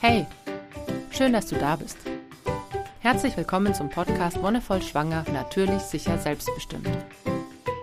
Hey, 0.00 0.26
schön, 1.10 1.32
dass 1.32 1.46
du 1.46 1.56
da 1.56 1.74
bist. 1.74 1.98
Herzlich 3.00 3.36
willkommen 3.36 3.74
zum 3.74 3.90
Podcast 3.90 4.40
Wonnevoll 4.40 4.80
Schwanger, 4.80 5.24
natürlich, 5.32 5.82
sicher, 5.82 6.16
selbstbestimmt. 6.18 6.88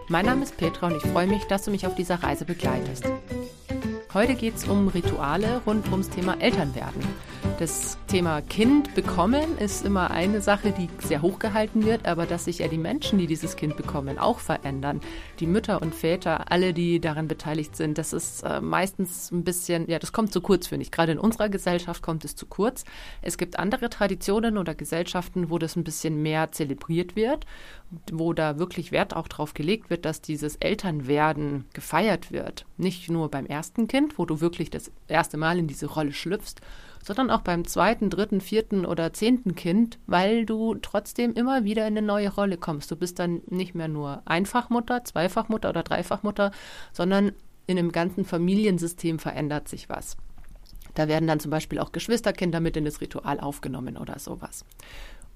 Mein 0.07 0.25
Name 0.25 0.43
ist 0.43 0.55
Petra 0.55 0.87
und 0.87 0.95
ich 0.95 1.11
freue 1.11 1.27
mich, 1.27 1.43
dass 1.43 1.65
du 1.65 1.71
mich 1.71 1.85
auf 1.85 1.93
dieser 1.93 2.23
Reise 2.23 2.45
begleitest. 2.45 3.03
Heute 4.13 4.35
geht 4.35 4.55
es 4.55 4.65
um 4.65 4.87
Rituale 4.87 5.61
rund 5.65 5.91
ums 5.91 6.09
Thema 6.09 6.39
Elternwerden. 6.39 7.03
Das 7.57 7.97
Thema 8.07 8.41
Kind 8.41 8.93
bekommen 8.95 9.57
ist 9.59 9.85
immer 9.85 10.11
eine 10.11 10.41
Sache, 10.41 10.73
die 10.73 10.89
sehr 10.99 11.21
hochgehalten 11.21 11.85
wird, 11.85 12.05
aber 12.05 12.25
dass 12.25 12.45
sich 12.45 12.59
ja 12.59 12.67
die 12.67 12.77
Menschen, 12.77 13.17
die 13.17 13.27
dieses 13.27 13.55
Kind 13.55 13.77
bekommen, 13.77 14.19
auch 14.19 14.39
verändern. 14.39 14.99
Die 15.39 15.47
Mütter 15.47 15.81
und 15.81 15.95
Väter, 15.95 16.51
alle, 16.51 16.73
die 16.73 16.99
daran 16.99 17.29
beteiligt 17.29 17.77
sind, 17.77 17.97
das 17.97 18.11
ist 18.11 18.43
äh, 18.43 18.59
meistens 18.59 19.31
ein 19.31 19.45
bisschen, 19.45 19.89
ja, 19.89 19.99
das 19.99 20.11
kommt 20.11 20.33
zu 20.33 20.41
kurz, 20.41 20.67
finde 20.67 20.83
ich. 20.83 20.91
Gerade 20.91 21.13
in 21.13 21.17
unserer 21.17 21.47
Gesellschaft 21.47 22.03
kommt 22.03 22.25
es 22.25 22.35
zu 22.35 22.45
kurz. 22.45 22.83
Es 23.21 23.37
gibt 23.37 23.57
andere 23.57 23.89
Traditionen 23.89 24.57
oder 24.57 24.75
Gesellschaften, 24.75 25.49
wo 25.49 25.57
das 25.57 25.77
ein 25.77 25.85
bisschen 25.85 26.21
mehr 26.21 26.51
zelebriert 26.51 27.15
wird, 27.15 27.45
wo 28.11 28.33
da 28.33 28.59
wirklich 28.59 28.91
Wert 28.91 29.15
auch 29.15 29.29
drauf 29.29 29.53
gelegt 29.53 29.89
wird, 29.89 30.03
dass 30.03 30.21
dieses 30.21 30.57
Elternwerden 30.57 31.63
gefeiert 31.73 32.33
wird. 32.33 32.65
Nicht 32.75 33.09
nur 33.09 33.31
beim 33.31 33.45
ersten 33.45 33.87
Kind, 33.87 34.19
wo 34.19 34.25
du 34.25 34.41
wirklich 34.41 34.69
das 34.69 34.91
erste 35.07 35.37
Mal 35.37 35.57
in 35.57 35.67
diese 35.67 35.85
Rolle 35.85 36.11
schlüpfst, 36.11 36.59
sondern 37.05 37.29
auch 37.29 37.41
beim 37.41 37.65
zweiten, 37.65 38.09
dritten, 38.09 38.41
vierten 38.41 38.83
oder 38.83 39.13
zehnten 39.13 39.53
Kind, 39.53 39.99
weil 40.07 40.45
du 40.45 40.73
trotzdem 40.75 41.33
immer 41.33 41.63
wieder 41.63 41.87
in 41.87 41.95
eine 41.95 42.05
neue 42.05 42.33
Rolle 42.33 42.57
kommst. 42.57 42.89
Du 42.89 42.95
bist 42.95 43.19
dann 43.19 43.41
nicht 43.47 43.75
mehr 43.75 43.87
nur 43.87 44.23
Einfachmutter, 44.25 45.03
Zweifachmutter 45.03 45.69
oder 45.69 45.83
Dreifachmutter, 45.83 46.51
sondern 46.93 47.33
in 47.67 47.77
einem 47.77 47.91
ganzen 47.91 48.25
Familiensystem 48.25 49.19
verändert 49.19 49.67
sich 49.67 49.87
was. 49.87 50.17
Da 50.95 51.07
werden 51.07 51.27
dann 51.27 51.39
zum 51.39 51.51
Beispiel 51.51 51.77
auch 51.79 51.91
Geschwisterkinder 51.91 52.59
mit 52.59 52.75
in 52.75 52.85
das 52.85 53.01
Ritual 53.01 53.39
aufgenommen 53.39 53.97
oder 53.97 54.17
sowas. 54.17 54.65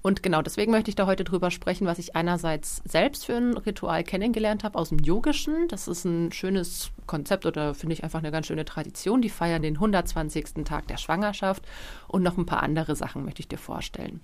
Und 0.02 0.22
genau 0.22 0.40
deswegen 0.40 0.72
möchte 0.72 0.90
ich 0.90 0.94
da 0.94 1.06
heute 1.06 1.24
drüber 1.24 1.50
sprechen, 1.50 1.86
was 1.86 1.98
ich 1.98 2.16
einerseits 2.16 2.80
selbst 2.84 3.26
für 3.26 3.36
ein 3.36 3.56
Ritual 3.56 4.02
kennengelernt 4.02 4.64
habe 4.64 4.78
aus 4.78 4.88
dem 4.88 4.98
Yogischen. 4.98 5.68
Das 5.68 5.88
ist 5.88 6.04
ein 6.04 6.32
schönes 6.32 6.90
Konzept 7.06 7.44
oder 7.44 7.74
finde 7.74 7.92
ich 7.92 8.02
einfach 8.02 8.20
eine 8.20 8.30
ganz 8.30 8.46
schöne 8.46 8.64
Tradition. 8.64 9.20
Die 9.20 9.28
feiern 9.28 9.62
den 9.62 9.74
120. 9.74 10.64
Tag 10.64 10.86
der 10.86 10.96
Schwangerschaft 10.96 11.66
und 12.08 12.22
noch 12.22 12.38
ein 12.38 12.46
paar 12.46 12.62
andere 12.62 12.96
Sachen 12.96 13.24
möchte 13.26 13.40
ich 13.40 13.48
dir 13.48 13.58
vorstellen. 13.58 14.20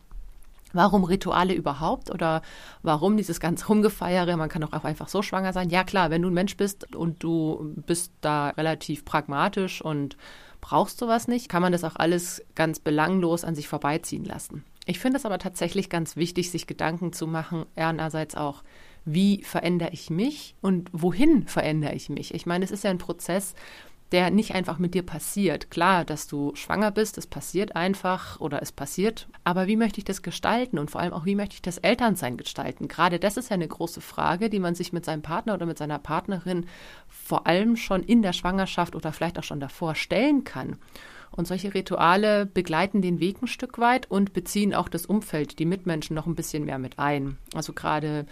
Warum 0.72 1.04
Rituale 1.04 1.54
überhaupt 1.54 2.10
oder 2.10 2.42
warum 2.82 3.16
dieses 3.16 3.38
ganze 3.38 3.66
Rumgefeiere? 3.66 4.36
Man 4.36 4.48
kann 4.48 4.64
auch 4.64 4.84
einfach 4.84 5.08
so 5.08 5.22
schwanger 5.22 5.52
sein. 5.52 5.70
Ja 5.70 5.84
klar, 5.84 6.10
wenn 6.10 6.22
du 6.22 6.28
ein 6.28 6.34
Mensch 6.34 6.56
bist 6.56 6.94
und 6.96 7.22
du 7.22 7.74
bist 7.86 8.12
da 8.22 8.48
relativ 8.50 9.04
pragmatisch 9.04 9.80
und 9.82 10.16
brauchst 10.60 10.98
sowas 10.98 11.28
nicht, 11.28 11.48
kann 11.48 11.62
man 11.62 11.72
das 11.72 11.84
auch 11.84 11.96
alles 11.96 12.42
ganz 12.54 12.80
belanglos 12.80 13.44
an 13.44 13.54
sich 13.54 13.68
vorbeiziehen 13.68 14.24
lassen. 14.24 14.64
Ich 14.86 15.00
finde 15.00 15.18
es 15.18 15.26
aber 15.26 15.38
tatsächlich 15.38 15.90
ganz 15.90 16.16
wichtig, 16.16 16.50
sich 16.50 16.66
Gedanken 16.66 17.12
zu 17.12 17.26
machen, 17.26 17.66
einerseits 17.74 18.36
auch, 18.36 18.62
wie 19.04 19.42
verändere 19.42 19.90
ich 19.92 20.10
mich 20.10 20.54
und 20.62 20.88
wohin 20.92 21.46
verändere 21.46 21.94
ich 21.94 22.08
mich? 22.08 22.32
Ich 22.34 22.46
meine, 22.46 22.64
es 22.64 22.70
ist 22.70 22.84
ja 22.84 22.90
ein 22.90 22.98
Prozess, 22.98 23.54
der 24.12 24.30
nicht 24.30 24.54
einfach 24.54 24.78
mit 24.78 24.94
dir 24.94 25.04
passiert. 25.04 25.70
Klar, 25.70 26.04
dass 26.04 26.28
du 26.28 26.54
schwanger 26.54 26.92
bist, 26.92 27.18
es 27.18 27.26
passiert 27.26 27.74
einfach 27.74 28.40
oder 28.40 28.62
es 28.62 28.70
passiert. 28.70 29.28
Aber 29.42 29.66
wie 29.66 29.76
möchte 29.76 29.98
ich 29.98 30.04
das 30.04 30.22
gestalten 30.22 30.78
und 30.78 30.90
vor 30.90 31.00
allem 31.00 31.12
auch, 31.12 31.24
wie 31.24 31.34
möchte 31.34 31.54
ich 31.54 31.62
das 31.62 31.78
Elternsein 31.78 32.36
gestalten? 32.36 32.86
Gerade 32.86 33.18
das 33.18 33.36
ist 33.36 33.50
ja 33.50 33.54
eine 33.54 33.66
große 33.66 34.00
Frage, 34.00 34.48
die 34.48 34.60
man 34.60 34.76
sich 34.76 34.92
mit 34.92 35.04
seinem 35.04 35.22
Partner 35.22 35.54
oder 35.54 35.66
mit 35.66 35.78
seiner 35.78 35.98
Partnerin 35.98 36.66
vor 37.08 37.48
allem 37.48 37.76
schon 37.76 38.04
in 38.04 38.22
der 38.22 38.32
Schwangerschaft 38.32 38.94
oder 38.94 39.12
vielleicht 39.12 39.38
auch 39.40 39.44
schon 39.44 39.60
davor 39.60 39.96
stellen 39.96 40.44
kann. 40.44 40.78
Und 41.30 41.46
solche 41.46 41.74
Rituale 41.74 42.46
begleiten 42.46 43.02
den 43.02 43.20
Weg 43.20 43.42
ein 43.42 43.46
Stück 43.46 43.78
weit 43.78 44.10
und 44.10 44.32
beziehen 44.32 44.74
auch 44.74 44.88
das 44.88 45.06
Umfeld, 45.06 45.58
die 45.58 45.66
Mitmenschen 45.66 46.14
noch 46.14 46.26
ein 46.26 46.34
bisschen 46.34 46.64
mehr 46.64 46.78
mit 46.78 46.98
ein. 46.98 47.36
Also 47.54 47.72
gerade 47.72 48.26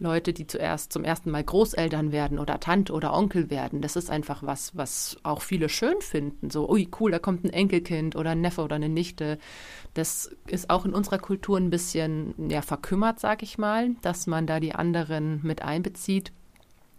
Leute, 0.00 0.32
die 0.32 0.46
zuerst 0.46 0.92
zum 0.92 1.04
ersten 1.04 1.30
Mal 1.30 1.44
Großeltern 1.44 2.10
werden 2.10 2.38
oder 2.38 2.58
Tante 2.58 2.92
oder 2.94 3.12
Onkel 3.12 3.50
werden. 3.50 3.82
Das 3.82 3.96
ist 3.96 4.10
einfach 4.10 4.42
was, 4.42 4.74
was 4.74 5.18
auch 5.22 5.42
viele 5.42 5.68
schön 5.68 6.00
finden. 6.00 6.48
So, 6.48 6.68
ui, 6.70 6.88
cool, 6.98 7.10
da 7.10 7.18
kommt 7.18 7.44
ein 7.44 7.50
Enkelkind 7.50 8.16
oder 8.16 8.30
ein 8.30 8.40
Neffe 8.40 8.62
oder 8.62 8.76
eine 8.76 8.88
Nichte. 8.88 9.38
Das 9.92 10.34
ist 10.46 10.70
auch 10.70 10.86
in 10.86 10.94
unserer 10.94 11.18
Kultur 11.18 11.58
ein 11.58 11.68
bisschen 11.68 12.34
ja, 12.48 12.62
verkümmert, 12.62 13.20
sag 13.20 13.42
ich 13.42 13.58
mal, 13.58 13.90
dass 14.00 14.26
man 14.26 14.46
da 14.46 14.58
die 14.58 14.74
anderen 14.74 15.40
mit 15.42 15.60
einbezieht. 15.62 16.32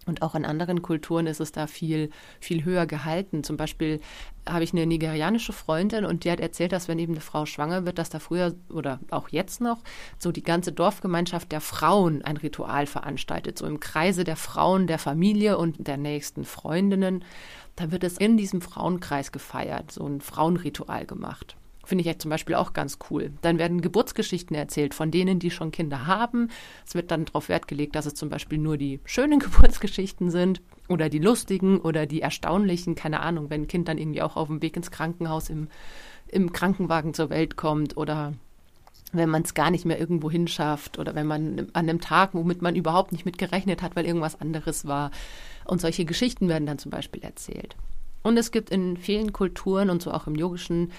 Und 0.07 0.23
auch 0.23 0.34
in 0.34 0.45
anderen 0.45 0.81
Kulturen 0.81 1.28
ist 1.28 1.39
es 1.39 1.51
da 1.51 1.67
viel, 1.67 2.09
viel 2.39 2.66
höher 2.66 2.88
gehalten. 2.88 3.44
Zum 3.44 3.56
Beispiel 3.56 4.01
habe 4.50 4.63
ich 4.63 4.73
eine 4.73 4.88
nigerianische 4.88 5.53
Freundin 5.53 6.06
und 6.06 6.23
die 6.23 6.31
hat 6.31 6.39
erzählt, 6.39 6.72
dass 6.72 6.88
wenn 6.88 6.97
eben 6.97 7.13
eine 7.13 7.22
Frau 7.22 7.45
schwanger 7.45 7.85
wird, 7.85 8.00
dass 8.00 8.09
da 8.09 8.17
früher 8.17 8.56
oder 8.69 9.00
auch 9.12 9.29
jetzt 9.29 9.62
noch 9.62 9.78
so 10.17 10.31
die 10.31 10.41
ganze 10.41 10.72
Dorfgemeinschaft 10.72 11.51
der 11.51 11.62
Frauen 11.62 12.23
ein 12.23 12.38
Ritual 12.38 12.88
veranstaltet, 12.88 13.59
so 13.59 13.67
im 13.67 13.79
Kreise 13.79 14.23
der 14.23 14.38
Frauen, 14.38 14.88
der 14.88 14.97
Familie 14.97 15.59
und 15.59 15.88
der 15.88 15.97
nächsten 15.97 16.45
Freundinnen. 16.45 17.23
Da 17.75 17.91
wird 17.91 18.03
es 18.03 18.18
in 18.18 18.38
diesem 18.38 18.62
Frauenkreis 18.62 19.31
gefeiert, 19.31 19.91
so 19.91 20.06
ein 20.07 20.19
Frauenritual 20.19 21.06
gemacht. 21.06 21.56
Finde 21.91 22.03
ich 22.03 22.07
jetzt 22.07 22.22
zum 22.22 22.31
Beispiel 22.31 22.56
auch 22.56 22.72
ganz 22.72 23.00
cool. 23.09 23.34
Dann 23.41 23.57
werden 23.59 23.81
Geburtsgeschichten 23.81 24.56
erzählt 24.56 24.94
von 24.94 25.12
denen, 25.12 25.40
die 25.40 25.52
schon 25.52 25.74
Kinder 25.74 26.07
haben. 26.07 26.47
Es 26.88 26.96
wird 26.96 27.12
dann 27.12 27.25
darauf 27.25 27.50
Wert 27.50 27.68
gelegt, 27.68 27.97
dass 27.97 28.06
es 28.06 28.13
zum 28.13 28.29
Beispiel 28.29 28.59
nur 28.59 28.78
die 28.78 29.02
schönen 29.03 29.40
Geburtsgeschichten 29.41 30.31
sind 30.31 30.62
oder 30.88 31.09
die 31.09 31.19
lustigen 31.19 31.81
oder 31.81 32.06
die 32.06 32.22
erstaunlichen. 32.22 32.96
Keine 32.96 33.19
Ahnung, 33.19 33.50
wenn 33.50 33.63
ein 33.63 33.68
Kind 33.68 33.90
dann 33.90 33.97
irgendwie 33.97 34.22
auch 34.22 34.38
auf 34.38 34.47
dem 34.47 34.62
Weg 34.62 34.78
ins 34.78 34.90
Krankenhaus 34.90 35.50
im, 35.50 35.68
im 36.30 36.53
Krankenwagen 36.53 37.13
zur 37.13 37.30
Welt 37.30 37.57
kommt 37.57 37.97
oder 37.97 38.35
wenn 39.12 39.28
man 39.28 39.41
es 39.41 39.53
gar 39.53 39.69
nicht 39.69 39.84
mehr 39.84 40.00
irgendwo 40.00 40.31
hinschafft 40.31 40.97
oder 40.97 41.13
wenn 41.13 41.28
man 41.28 41.68
an 41.74 41.90
einem 41.90 42.00
Tag, 42.00 42.30
womit 42.34 42.62
man 42.62 42.78
überhaupt 42.78 43.12
nicht 43.12 43.25
mitgerechnet 43.25 43.81
hat, 43.81 43.97
weil 43.97 44.06
irgendwas 44.06 44.40
anderes 44.40 44.88
war. 44.88 45.12
Und 45.66 45.81
solche 45.81 46.06
Geschichten 46.06 46.47
werden 46.47 46.68
dann 46.68 46.80
zum 46.80 46.90
Beispiel 46.90 47.22
erzählt. 47.22 47.75
Und 48.24 48.38
es 48.38 48.51
gibt 48.51 48.69
in 48.69 48.97
vielen 48.97 49.34
Kulturen 49.34 49.90
und 49.90 50.01
so 50.01 50.12
auch 50.12 50.28
im 50.28 50.35
Yogischen 50.35 50.91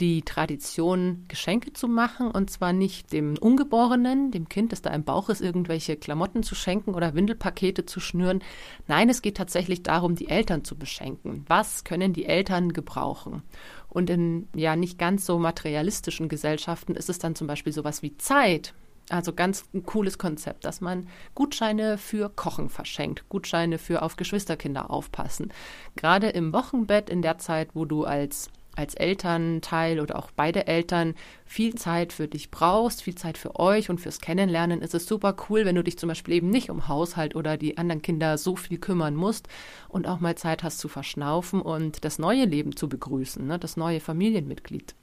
die 0.00 0.22
Tradition, 0.22 1.24
Geschenke 1.28 1.72
zu 1.72 1.86
machen 1.86 2.30
und 2.30 2.50
zwar 2.50 2.72
nicht 2.72 3.12
dem 3.12 3.36
Ungeborenen, 3.38 4.30
dem 4.30 4.48
Kind, 4.48 4.72
das 4.72 4.82
da 4.82 4.90
im 4.90 5.04
Bauch 5.04 5.28
ist, 5.28 5.40
irgendwelche 5.40 5.96
Klamotten 5.96 6.42
zu 6.42 6.54
schenken 6.54 6.94
oder 6.94 7.14
Windelpakete 7.14 7.84
zu 7.84 8.00
schnüren. 8.00 8.42
Nein, 8.88 9.10
es 9.10 9.22
geht 9.22 9.36
tatsächlich 9.36 9.82
darum, 9.82 10.14
die 10.14 10.28
Eltern 10.28 10.64
zu 10.64 10.76
beschenken. 10.76 11.44
Was 11.48 11.84
können 11.84 12.12
die 12.12 12.24
Eltern 12.26 12.72
gebrauchen? 12.72 13.42
Und 13.88 14.08
in 14.08 14.48
ja 14.54 14.76
nicht 14.76 14.98
ganz 14.98 15.26
so 15.26 15.38
materialistischen 15.38 16.28
Gesellschaften 16.28 16.94
ist 16.94 17.10
es 17.10 17.18
dann 17.18 17.34
zum 17.34 17.46
Beispiel 17.46 17.72
sowas 17.72 18.02
wie 18.02 18.16
Zeit. 18.16 18.72
Also 19.10 19.32
ganz 19.32 19.64
ein 19.74 19.82
cooles 19.82 20.18
Konzept, 20.18 20.64
dass 20.64 20.80
man 20.80 21.08
Gutscheine 21.34 21.98
für 21.98 22.28
Kochen 22.28 22.68
verschenkt, 22.68 23.28
Gutscheine 23.28 23.78
für 23.78 24.02
auf 24.02 24.14
Geschwisterkinder 24.14 24.90
aufpassen. 24.90 25.52
Gerade 25.96 26.28
im 26.28 26.52
Wochenbett 26.52 27.10
in 27.10 27.20
der 27.20 27.38
Zeit, 27.38 27.70
wo 27.74 27.84
du 27.84 28.04
als 28.04 28.50
als 28.80 28.94
Elternteil 28.94 30.00
oder 30.00 30.18
auch 30.18 30.30
beide 30.30 30.66
Eltern 30.66 31.14
viel 31.44 31.74
Zeit 31.74 32.12
für 32.12 32.26
dich 32.26 32.50
brauchst, 32.50 33.02
viel 33.02 33.14
Zeit 33.14 33.38
für 33.38 33.60
euch 33.60 33.90
und 33.90 34.00
fürs 34.00 34.20
Kennenlernen, 34.20 34.82
ist 34.82 34.94
es 34.94 35.06
super 35.06 35.36
cool, 35.48 35.64
wenn 35.64 35.76
du 35.76 35.84
dich 35.84 35.98
zum 35.98 36.08
Beispiel 36.08 36.34
eben 36.34 36.50
nicht 36.50 36.70
um 36.70 36.88
Haushalt 36.88 37.36
oder 37.36 37.56
die 37.56 37.78
anderen 37.78 38.02
Kinder 38.02 38.38
so 38.38 38.56
viel 38.56 38.78
kümmern 38.78 39.14
musst 39.14 39.48
und 39.88 40.08
auch 40.08 40.20
mal 40.20 40.34
Zeit 40.34 40.62
hast 40.62 40.78
zu 40.78 40.88
verschnaufen 40.88 41.60
und 41.60 42.04
das 42.04 42.18
neue 42.18 42.44
Leben 42.44 42.74
zu 42.74 42.88
begrüßen, 42.88 43.46
ne, 43.46 43.58
das 43.58 43.76
neue 43.76 44.00
Familienmitglied. 44.00 44.94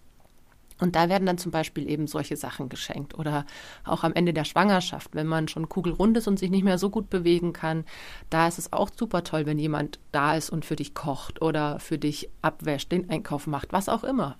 Und 0.80 0.96
da 0.96 1.10
werden 1.10 1.26
dann 1.26 1.38
zum 1.38 1.52
Beispiel 1.52 1.90
eben 1.90 2.08
solche 2.08 2.36
Sachen 2.36 2.70
geschenkt. 2.70 3.18
Oder 3.18 3.46
auch 3.84 4.04
am 4.04 4.14
Ende 4.14 4.34
der 4.34 4.46
Schwangerschaft, 4.46 5.16
wenn 5.16 5.28
man 5.28 5.48
schon 5.48 5.70
kugelrund 5.70 6.18
ist 6.18 6.28
und 6.28 6.38
sich 6.38 6.50
nicht 6.50 6.64
mehr 6.64 6.78
so 6.78 6.90
gut 6.90 7.10
bewegen 7.10 7.54
kann, 7.54 7.86
da 8.30 8.48
ist 8.48 8.60
es 8.60 8.74
auch 8.74 8.90
super 8.96 9.24
toll, 9.24 9.46
wenn 9.46 9.60
jemand 9.60 10.00
da 10.12 10.36
ist 10.36 10.50
und 10.50 10.66
für 10.66 10.76
dich 10.76 10.94
kocht 10.94 11.42
oder 11.42 11.80
für 11.80 11.98
dich 11.98 12.30
abwäscht, 12.42 12.92
den 12.92 13.10
Einkauf 13.10 13.48
macht, 13.48 13.74
was 13.74 13.90
auch 13.90 14.04
immer. 14.04 14.38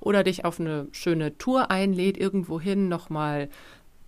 Oder 0.00 0.24
dich 0.24 0.44
auf 0.44 0.60
eine 0.60 0.88
schöne 0.92 1.36
Tour 1.38 1.70
einlädt, 1.70 2.16
irgendwo 2.16 2.60
hin, 2.60 2.88
nochmal, 2.88 3.48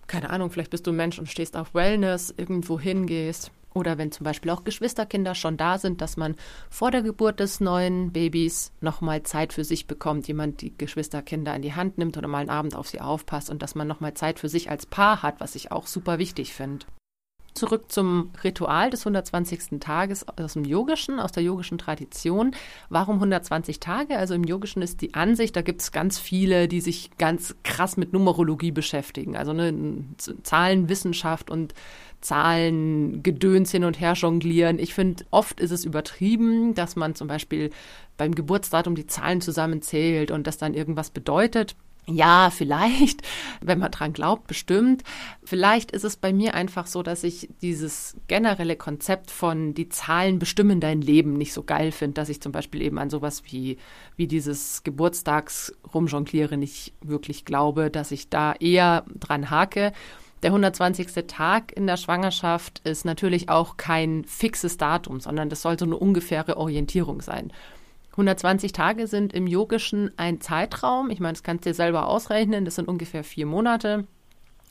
keine 0.07 0.29
Ahnung, 0.29 0.49
vielleicht 0.49 0.71
bist 0.71 0.87
du 0.87 0.91
Mensch 0.91 1.19
und 1.19 1.29
stehst 1.29 1.55
auf 1.57 1.73
Wellness, 1.73 2.33
irgendwo 2.35 2.79
hingehst 2.79 3.51
oder 3.73 3.97
wenn 3.97 4.11
zum 4.11 4.23
Beispiel 4.23 4.51
auch 4.51 4.63
Geschwisterkinder 4.63 5.35
schon 5.35 5.57
da 5.57 5.77
sind, 5.77 6.01
dass 6.01 6.17
man 6.17 6.35
vor 6.69 6.91
der 6.91 7.01
Geburt 7.01 7.39
des 7.39 7.59
neuen 7.59 8.11
Babys 8.11 8.71
nochmal 8.81 9.23
Zeit 9.23 9.53
für 9.53 9.63
sich 9.63 9.87
bekommt, 9.87 10.27
jemand 10.27 10.61
die 10.61 10.77
Geschwisterkinder 10.77 11.55
in 11.55 11.61
die 11.61 11.73
Hand 11.73 11.97
nimmt 11.97 12.17
oder 12.17 12.27
mal 12.27 12.39
einen 12.39 12.49
Abend 12.49 12.75
auf 12.75 12.87
sie 12.87 13.01
aufpasst 13.01 13.49
und 13.49 13.61
dass 13.61 13.75
man 13.75 13.87
nochmal 13.87 14.13
Zeit 14.13 14.39
für 14.39 14.49
sich 14.49 14.69
als 14.69 14.85
Paar 14.85 15.23
hat, 15.23 15.39
was 15.39 15.55
ich 15.55 15.71
auch 15.71 15.87
super 15.87 16.19
wichtig 16.19 16.53
finde. 16.53 16.85
Zurück 17.53 17.91
zum 17.91 18.31
Ritual 18.45 18.89
des 18.89 19.01
120. 19.01 19.79
Tages 19.81 20.25
aus 20.25 20.53
dem 20.53 20.63
Yogischen, 20.63 21.19
aus 21.19 21.33
der 21.33 21.43
yogischen 21.43 21.77
Tradition. 21.77 22.55
Warum 22.87 23.15
120 23.15 23.81
Tage? 23.81 24.17
Also 24.17 24.35
im 24.35 24.45
Yogischen 24.45 24.81
ist 24.81 25.01
die 25.01 25.13
Ansicht, 25.15 25.55
da 25.55 25.61
gibt 25.61 25.81
es 25.81 25.91
ganz 25.91 26.17
viele, 26.17 26.69
die 26.69 26.79
sich 26.79 27.11
ganz 27.17 27.55
krass 27.63 27.97
mit 27.97 28.13
Numerologie 28.13 28.71
beschäftigen. 28.71 29.35
Also 29.35 29.51
eine 29.51 30.05
Zahlenwissenschaft 30.43 31.49
und 31.49 31.73
Zahlen, 32.21 33.23
Gedöns 33.23 33.71
hin 33.71 33.83
und 33.83 33.99
her 33.99 34.13
jonglieren. 34.13 34.79
Ich 34.79 34.93
finde, 34.93 35.25
oft 35.31 35.59
ist 35.59 35.71
es 35.71 35.85
übertrieben, 35.85 36.73
dass 36.75 36.95
man 36.95 37.15
zum 37.15 37.27
Beispiel 37.27 37.71
beim 38.17 38.35
Geburtsdatum 38.35 38.95
die 38.95 39.07
Zahlen 39.07 39.41
zusammenzählt 39.41 40.31
und 40.31 40.47
das 40.47 40.57
dann 40.57 40.73
irgendwas 40.73 41.09
bedeutet. 41.09 41.75
Ja, 42.07 42.49
vielleicht, 42.49 43.21
wenn 43.61 43.79
man 43.79 43.91
dran 43.91 44.13
glaubt, 44.13 44.47
bestimmt. 44.47 45.03
Vielleicht 45.43 45.91
ist 45.91 46.03
es 46.03 46.17
bei 46.17 46.33
mir 46.33 46.55
einfach 46.55 46.87
so, 46.87 47.03
dass 47.03 47.23
ich 47.23 47.49
dieses 47.61 48.17
generelle 48.27 48.75
Konzept 48.75 49.29
von 49.31 49.73
die 49.73 49.89
Zahlen 49.89 50.39
bestimmen 50.39 50.79
dein 50.79 51.01
Leben 51.01 51.33
nicht 51.33 51.53
so 51.53 51.63
geil 51.63 51.91
finde, 51.91 52.15
dass 52.15 52.29
ich 52.29 52.41
zum 52.41 52.51
Beispiel 52.51 52.81
eben 52.81 52.97
an 52.97 53.09
sowas 53.09 53.43
wie, 53.45 53.77
wie 54.15 54.27
dieses 54.27 54.83
Geburtstags 54.83 55.73
rumjongliere 55.93 56.57
nicht 56.57 56.93
wirklich 57.01 57.45
glaube, 57.45 57.91
dass 57.91 58.11
ich 58.11 58.29
da 58.29 58.53
eher 58.53 59.05
dran 59.19 59.49
hake. 59.49 59.93
Der 60.43 60.49
120. 60.49 61.27
Tag 61.27 61.71
in 61.71 61.85
der 61.85 61.97
Schwangerschaft 61.97 62.79
ist 62.83 63.05
natürlich 63.05 63.49
auch 63.49 63.77
kein 63.77 64.23
fixes 64.25 64.77
Datum, 64.77 65.19
sondern 65.19 65.49
das 65.49 65.61
soll 65.61 65.77
so 65.77 65.85
eine 65.85 65.97
ungefähre 65.97 66.57
Orientierung 66.57 67.21
sein. 67.21 67.53
120 68.11 68.73
Tage 68.73 69.07
sind 69.07 69.33
im 69.33 69.47
Yogischen 69.47 70.11
ein 70.17 70.41
Zeitraum. 70.41 71.11
Ich 71.11 71.19
meine, 71.19 71.33
das 71.33 71.43
kannst 71.43 71.65
du 71.65 71.69
dir 71.69 71.73
selber 71.75 72.07
ausrechnen. 72.07 72.65
Das 72.65 72.75
sind 72.75 72.87
ungefähr 72.87 73.23
vier 73.23 73.45
Monate, 73.45 74.05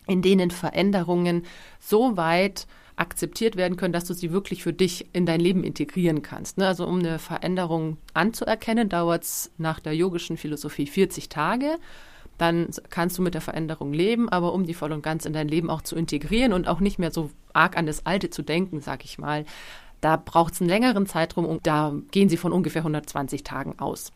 in 0.07 0.23
denen 0.23 0.51
Veränderungen 0.51 1.45
so 1.79 2.17
weit 2.17 2.67
akzeptiert 2.97 3.57
werden 3.57 3.77
können, 3.77 3.95
dass 3.95 4.05
du 4.05 4.13
sie 4.13 4.31
wirklich 4.31 4.63
für 4.63 4.75
dich 4.75 5.07
in 5.15 5.25
dein 5.25 5.41
Leben 5.41 5.65
integrieren 5.65 6.21
kannst. 6.21 6.59
Ne? 6.59 6.67
Also 6.67 6.87
um 6.87 6.99
eine 6.99 7.19
Veränderung 7.19 7.97
anzuerkennen, 8.13 8.91
dauert 8.91 9.23
es 9.23 9.51
nach 9.57 9.81
der 9.81 9.95
yogischen 9.95 10.37
Philosophie 10.37 10.87
40 10.87 11.31
Tage. 11.31 11.79
Dann 12.41 12.69
kannst 12.89 13.19
du 13.19 13.23
mit 13.23 13.35
der 13.35 13.43
Veränderung 13.43 13.93
leben, 13.93 14.31
aber 14.31 14.55
um 14.55 14.65
die 14.65 14.73
voll 14.73 14.93
und 14.93 15.03
ganz 15.03 15.27
in 15.27 15.35
dein 15.35 15.47
Leben 15.47 15.69
auch 15.69 15.83
zu 15.83 15.95
integrieren 15.95 16.55
und 16.55 16.69
auch 16.69 16.81
nicht 16.81 16.99
mehr 16.99 17.11
so 17.11 17.29
arg 17.53 17.77
an 17.77 17.85
das 17.85 18.07
Alte 18.07 18.31
zu 18.31 18.41
denken, 18.41 18.81
sag 18.81 19.05
ich 19.05 19.19
mal, 19.19 19.45
da 20.01 20.17
braucht 20.17 20.55
es 20.55 20.63
einen 20.63 20.71
längeren 20.71 21.05
Zeitraum 21.05 21.45
und 21.45 21.67
da 21.67 21.93
gehen 22.13 22.31
sie 22.31 22.39
von 22.39 22.55
ungefähr 22.55 22.81
120 22.81 23.45
Tagen 23.45 23.79
aus. 23.79 24.11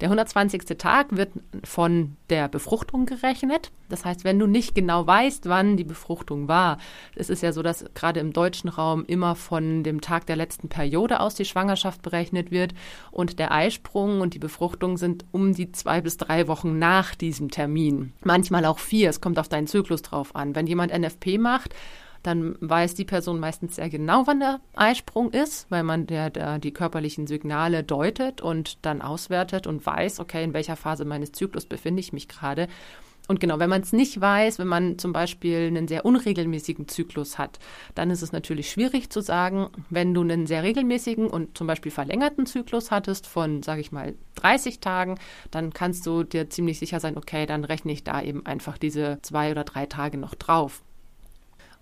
Der 0.00 0.08
120. 0.08 0.64
Tag 0.78 1.16
wird 1.16 1.30
von 1.64 2.16
der 2.28 2.48
Befruchtung 2.48 3.06
gerechnet. 3.06 3.70
Das 3.88 4.04
heißt, 4.04 4.24
wenn 4.24 4.38
du 4.38 4.46
nicht 4.46 4.74
genau 4.74 5.06
weißt, 5.06 5.48
wann 5.48 5.76
die 5.76 5.84
Befruchtung 5.84 6.48
war, 6.48 6.78
es 7.14 7.30
ist 7.30 7.42
ja 7.42 7.52
so, 7.52 7.62
dass 7.62 7.84
gerade 7.94 8.20
im 8.20 8.32
deutschen 8.32 8.68
Raum 8.68 9.04
immer 9.06 9.36
von 9.36 9.84
dem 9.84 10.00
Tag 10.00 10.26
der 10.26 10.36
letzten 10.36 10.68
Periode 10.68 11.20
aus 11.20 11.34
die 11.34 11.44
Schwangerschaft 11.44 12.02
berechnet 12.02 12.50
wird 12.50 12.72
und 13.10 13.38
der 13.38 13.52
Eisprung 13.52 14.20
und 14.20 14.34
die 14.34 14.38
Befruchtung 14.38 14.96
sind 14.96 15.24
um 15.30 15.52
die 15.52 15.72
zwei 15.72 16.00
bis 16.00 16.16
drei 16.16 16.48
Wochen 16.48 16.78
nach 16.78 17.14
diesem 17.14 17.50
Termin. 17.50 18.12
Manchmal 18.24 18.64
auch 18.64 18.78
vier. 18.78 19.10
Es 19.10 19.20
kommt 19.20 19.38
auf 19.38 19.48
deinen 19.48 19.66
Zyklus 19.66 20.02
drauf 20.02 20.34
an. 20.34 20.56
Wenn 20.56 20.66
jemand 20.66 20.92
NFP 20.92 21.38
macht, 21.38 21.74
dann 22.22 22.56
weiß 22.60 22.94
die 22.94 23.04
Person 23.04 23.40
meistens 23.40 23.76
sehr 23.76 23.88
genau, 23.88 24.26
wann 24.26 24.40
der 24.40 24.60
Eisprung 24.74 25.30
ist, 25.30 25.66
weil 25.70 25.82
man 25.82 26.06
der, 26.06 26.30
der, 26.30 26.58
die 26.58 26.72
körperlichen 26.72 27.26
Signale 27.26 27.82
deutet 27.82 28.40
und 28.40 28.84
dann 28.84 29.02
auswertet 29.02 29.66
und 29.66 29.84
weiß, 29.84 30.20
okay, 30.20 30.44
in 30.44 30.54
welcher 30.54 30.76
Phase 30.76 31.04
meines 31.04 31.32
Zyklus 31.32 31.66
befinde 31.66 32.00
ich 32.00 32.12
mich 32.12 32.28
gerade. 32.28 32.68
Und 33.28 33.38
genau, 33.38 33.58
wenn 33.60 33.70
man 33.70 33.82
es 33.82 33.92
nicht 33.92 34.20
weiß, 34.20 34.58
wenn 34.58 34.66
man 34.66 34.98
zum 34.98 35.12
Beispiel 35.12 35.68
einen 35.68 35.86
sehr 35.86 36.04
unregelmäßigen 36.04 36.88
Zyklus 36.88 37.38
hat, 37.38 37.60
dann 37.94 38.10
ist 38.10 38.22
es 38.22 38.32
natürlich 38.32 38.70
schwierig 38.70 39.10
zu 39.10 39.20
sagen, 39.20 39.68
wenn 39.90 40.12
du 40.12 40.22
einen 40.22 40.46
sehr 40.46 40.64
regelmäßigen 40.64 41.28
und 41.28 41.56
zum 41.56 41.68
Beispiel 41.68 41.92
verlängerten 41.92 42.46
Zyklus 42.46 42.90
hattest 42.90 43.28
von, 43.28 43.62
sage 43.62 43.80
ich 43.80 43.92
mal, 43.92 44.14
30 44.36 44.80
Tagen, 44.80 45.18
dann 45.52 45.72
kannst 45.72 46.04
du 46.04 46.24
dir 46.24 46.50
ziemlich 46.50 46.80
sicher 46.80 46.98
sein, 46.98 47.16
okay, 47.16 47.46
dann 47.46 47.64
rechne 47.64 47.92
ich 47.92 48.02
da 48.02 48.20
eben 48.20 48.44
einfach 48.44 48.76
diese 48.76 49.18
zwei 49.22 49.52
oder 49.52 49.64
drei 49.64 49.86
Tage 49.86 50.18
noch 50.18 50.34
drauf. 50.34 50.82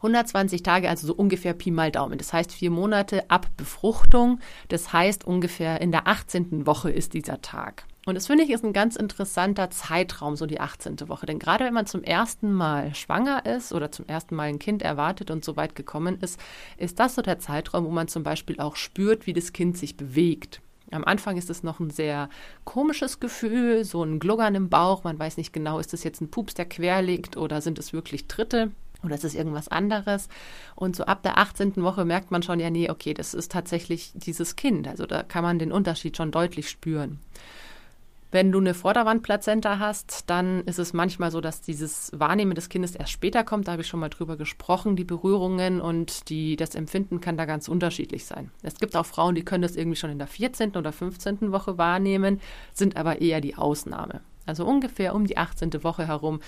120 0.00 0.62
Tage, 0.62 0.88
also 0.88 1.06
so 1.06 1.14
ungefähr 1.14 1.52
Pi 1.52 1.70
mal 1.70 1.90
Daumen. 1.90 2.16
Das 2.16 2.32
heißt 2.32 2.52
vier 2.52 2.70
Monate 2.70 3.30
ab 3.30 3.48
Befruchtung. 3.56 4.40
Das 4.68 4.92
heißt 4.92 5.26
ungefähr 5.26 5.80
in 5.80 5.92
der 5.92 6.08
18. 6.08 6.66
Woche 6.66 6.90
ist 6.90 7.12
dieser 7.12 7.42
Tag. 7.42 7.84
Und 8.06 8.14
das 8.14 8.26
finde 8.26 8.44
ich 8.44 8.50
ist 8.50 8.64
ein 8.64 8.72
ganz 8.72 8.96
interessanter 8.96 9.70
Zeitraum, 9.70 10.34
so 10.34 10.46
die 10.46 10.58
18. 10.58 11.08
Woche. 11.08 11.26
Denn 11.26 11.38
gerade 11.38 11.66
wenn 11.66 11.74
man 11.74 11.84
zum 11.84 12.02
ersten 12.02 12.50
Mal 12.50 12.94
schwanger 12.94 13.44
ist 13.44 13.74
oder 13.74 13.92
zum 13.92 14.06
ersten 14.06 14.34
Mal 14.34 14.44
ein 14.44 14.58
Kind 14.58 14.80
erwartet 14.80 15.30
und 15.30 15.44
so 15.44 15.56
weit 15.56 15.74
gekommen 15.74 16.18
ist, 16.20 16.40
ist 16.78 16.98
das 16.98 17.14
so 17.14 17.20
der 17.20 17.38
Zeitraum, 17.38 17.84
wo 17.84 17.90
man 17.90 18.08
zum 18.08 18.22
Beispiel 18.22 18.58
auch 18.58 18.76
spürt, 18.76 19.26
wie 19.26 19.34
das 19.34 19.52
Kind 19.52 19.76
sich 19.76 19.98
bewegt. 19.98 20.62
Am 20.90 21.04
Anfang 21.04 21.36
ist 21.36 21.50
es 21.50 21.62
noch 21.62 21.78
ein 21.78 21.90
sehr 21.90 22.30
komisches 22.64 23.20
Gefühl, 23.20 23.84
so 23.84 24.02
ein 24.02 24.18
Gluggern 24.18 24.54
im 24.54 24.70
Bauch. 24.70 25.04
Man 25.04 25.18
weiß 25.18 25.36
nicht 25.36 25.52
genau, 25.52 25.78
ist 25.78 25.92
das 25.92 26.02
jetzt 26.02 26.22
ein 26.22 26.30
Pups, 26.30 26.54
der 26.54 26.64
quer 26.64 27.02
liegt 27.02 27.36
oder 27.36 27.60
sind 27.60 27.78
es 27.78 27.92
wirklich 27.92 28.26
Tritte 28.28 28.72
oder 29.02 29.14
es 29.14 29.24
ist 29.24 29.34
irgendwas 29.34 29.68
anderes. 29.68 30.28
Und 30.74 30.96
so 30.96 31.04
ab 31.04 31.22
der 31.22 31.38
18. 31.38 31.76
Woche 31.82 32.04
merkt 32.04 32.30
man 32.30 32.42
schon, 32.42 32.60
ja, 32.60 32.70
nee, 32.70 32.90
okay, 32.90 33.14
das 33.14 33.34
ist 33.34 33.52
tatsächlich 33.52 34.12
dieses 34.14 34.56
Kind. 34.56 34.88
Also 34.88 35.06
da 35.06 35.22
kann 35.22 35.42
man 35.42 35.58
den 35.58 35.72
Unterschied 35.72 36.16
schon 36.16 36.30
deutlich 36.30 36.68
spüren. 36.68 37.18
Wenn 38.32 38.52
du 38.52 38.60
eine 38.60 38.74
Vorderwandplazenta 38.74 39.80
hast, 39.80 40.30
dann 40.30 40.60
ist 40.60 40.78
es 40.78 40.92
manchmal 40.92 41.32
so, 41.32 41.40
dass 41.40 41.62
dieses 41.62 42.12
Wahrnehmen 42.14 42.54
des 42.54 42.68
Kindes 42.68 42.94
erst 42.94 43.10
später 43.10 43.42
kommt. 43.42 43.66
Da 43.66 43.72
habe 43.72 43.82
ich 43.82 43.88
schon 43.88 43.98
mal 43.98 44.08
drüber 44.08 44.36
gesprochen. 44.36 44.94
Die 44.94 45.04
Berührungen 45.04 45.80
und 45.80 46.28
die, 46.28 46.54
das 46.54 46.76
Empfinden 46.76 47.20
kann 47.20 47.36
da 47.36 47.44
ganz 47.44 47.66
unterschiedlich 47.66 48.26
sein. 48.26 48.52
Es 48.62 48.76
gibt 48.76 48.94
auch 48.94 49.06
Frauen, 49.06 49.34
die 49.34 49.44
können 49.44 49.62
das 49.62 49.74
irgendwie 49.74 49.96
schon 49.96 50.10
in 50.10 50.18
der 50.18 50.28
14. 50.28 50.76
oder 50.76 50.92
15. 50.92 51.50
Woche 51.50 51.76
wahrnehmen, 51.76 52.40
sind 52.72 52.96
aber 52.96 53.20
eher 53.20 53.40
die 53.40 53.56
Ausnahme. 53.56 54.20
Also 54.46 54.64
ungefähr 54.64 55.14
um 55.14 55.26
die 55.26 55.36
18. 55.36 55.82
Woche 55.82 56.06
herum 56.06 56.40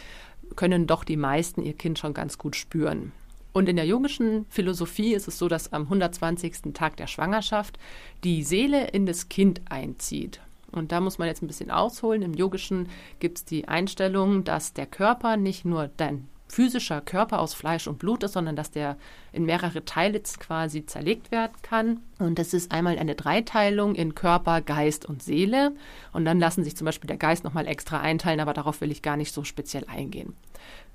können 0.54 0.86
doch 0.86 1.04
die 1.04 1.16
meisten 1.16 1.62
ihr 1.62 1.74
Kind 1.74 1.98
schon 1.98 2.14
ganz 2.14 2.38
gut 2.38 2.56
spüren. 2.56 3.12
Und 3.52 3.68
in 3.68 3.76
der 3.76 3.84
yogischen 3.84 4.46
Philosophie 4.48 5.14
ist 5.14 5.28
es 5.28 5.38
so, 5.38 5.48
dass 5.48 5.72
am 5.72 5.82
120. 5.82 6.72
Tag 6.72 6.96
der 6.96 7.06
Schwangerschaft 7.06 7.78
die 8.24 8.42
Seele 8.42 8.88
in 8.88 9.04
das 9.04 9.28
Kind 9.28 9.60
einzieht. 9.68 10.40
Und 10.70 10.90
da 10.90 11.00
muss 11.00 11.18
man 11.18 11.28
jetzt 11.28 11.42
ein 11.42 11.48
bisschen 11.48 11.70
ausholen. 11.70 12.22
Im 12.22 12.32
Yogischen 12.32 12.88
gibt 13.20 13.38
es 13.38 13.44
die 13.44 13.68
Einstellung, 13.68 14.44
dass 14.44 14.72
der 14.72 14.86
Körper 14.86 15.36
nicht 15.36 15.66
nur 15.66 15.90
dein 15.98 16.28
physischer 16.52 17.00
Körper 17.00 17.40
aus 17.40 17.54
Fleisch 17.54 17.86
und 17.86 17.98
Blut 17.98 18.22
ist, 18.24 18.34
sondern 18.34 18.56
dass 18.56 18.70
der 18.70 18.98
in 19.32 19.46
mehrere 19.46 19.86
Teile 19.86 20.20
quasi 20.38 20.84
zerlegt 20.84 21.30
werden 21.30 21.54
kann. 21.62 22.00
Und 22.18 22.38
das 22.38 22.52
ist 22.52 22.72
einmal 22.72 22.98
eine 22.98 23.14
Dreiteilung 23.14 23.94
in 23.94 24.14
Körper, 24.14 24.60
Geist 24.60 25.06
und 25.06 25.22
Seele. 25.22 25.72
Und 26.12 26.26
dann 26.26 26.38
lassen 26.38 26.62
sich 26.62 26.76
zum 26.76 26.84
Beispiel 26.84 27.08
der 27.08 27.16
Geist 27.16 27.42
nochmal 27.44 27.66
extra 27.66 28.00
einteilen, 28.00 28.40
aber 28.40 28.52
darauf 28.52 28.82
will 28.82 28.90
ich 28.90 29.00
gar 29.00 29.16
nicht 29.16 29.32
so 29.32 29.44
speziell 29.44 29.86
eingehen. 29.88 30.34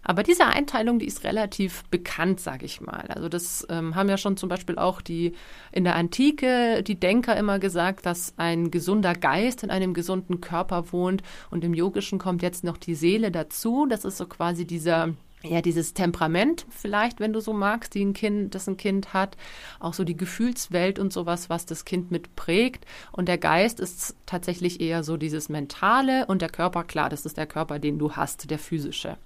Aber 0.04 0.22
diese 0.22 0.46
Einteilung, 0.46 1.00
die 1.00 1.08
ist 1.08 1.24
relativ 1.24 1.84
bekannt, 1.86 2.40
sage 2.40 2.66
ich 2.66 2.80
mal. 2.80 3.08
Also 3.10 3.28
das 3.28 3.66
ähm, 3.70 3.96
haben 3.96 4.10
ja 4.10 4.18
schon 4.18 4.38
zum 4.38 4.50
Beispiel 4.50 4.78
auch 4.78 5.02
die 5.02 5.34
in 5.72 5.84
der 5.86 5.96
Antike 5.96 6.84
die 6.84 7.00
Denker 7.00 7.36
immer 7.36 7.58
gesagt, 7.58 8.06
dass 8.06 8.36
ein 8.38 8.70
gesunder 8.70 9.16
Geist 9.16 9.64
in 9.64 9.72
einem 9.72 9.96
gesunden 9.96 10.40
Körper 10.40 10.94
wohnt. 10.94 11.24
Und 11.50 11.64
im 11.64 11.74
Yogischen 11.74 12.20
kommt 12.20 12.44
jetzt 12.44 12.64
noch 12.64 12.78
die 12.78 12.96
Seele 12.96 13.32
dazu. 13.32 13.88
Das 13.90 14.06
ist 14.06 14.18
so 14.18 14.28
quasi 14.28 14.66
dieser 14.66 15.16
ja, 15.44 15.62
dieses 15.62 15.94
Temperament 15.94 16.66
vielleicht, 16.70 17.20
wenn 17.20 17.34
du 17.34 17.40
so 17.40 17.54
magst, 17.54 17.94
die 17.94 18.04
ein 18.04 18.14
Kind, 18.14 18.56
das 18.56 18.68
ein 18.68 18.78
Kind 18.78 19.14
hat, 19.14 19.38
auch 19.80 19.94
so 19.94 20.04
die 20.04 20.18
Gefühlswelt 20.18 20.98
und 20.98 21.14
sowas, 21.14 21.50
was 21.50 21.66
das 21.66 21.86
Kind 21.86 22.10
mitprägt. 22.12 22.86
Und 23.12 23.28
der 23.28 23.38
Geist 23.38 23.80
ist 23.80 24.16
tatsächlich 24.26 24.82
eher 24.82 25.04
so 25.04 25.16
dieses 25.16 25.50
Mentale 25.50 26.26
und 26.26 26.42
der 26.42 26.50
Körper, 26.50 26.84
klar, 26.84 27.10
das 27.10 27.26
ist 27.26 27.38
der 27.38 27.48
Körper, 27.48 27.80
den 27.80 28.00
du 28.00 28.14
hast, 28.14 28.50
der 28.50 28.60
physische. 28.60 29.18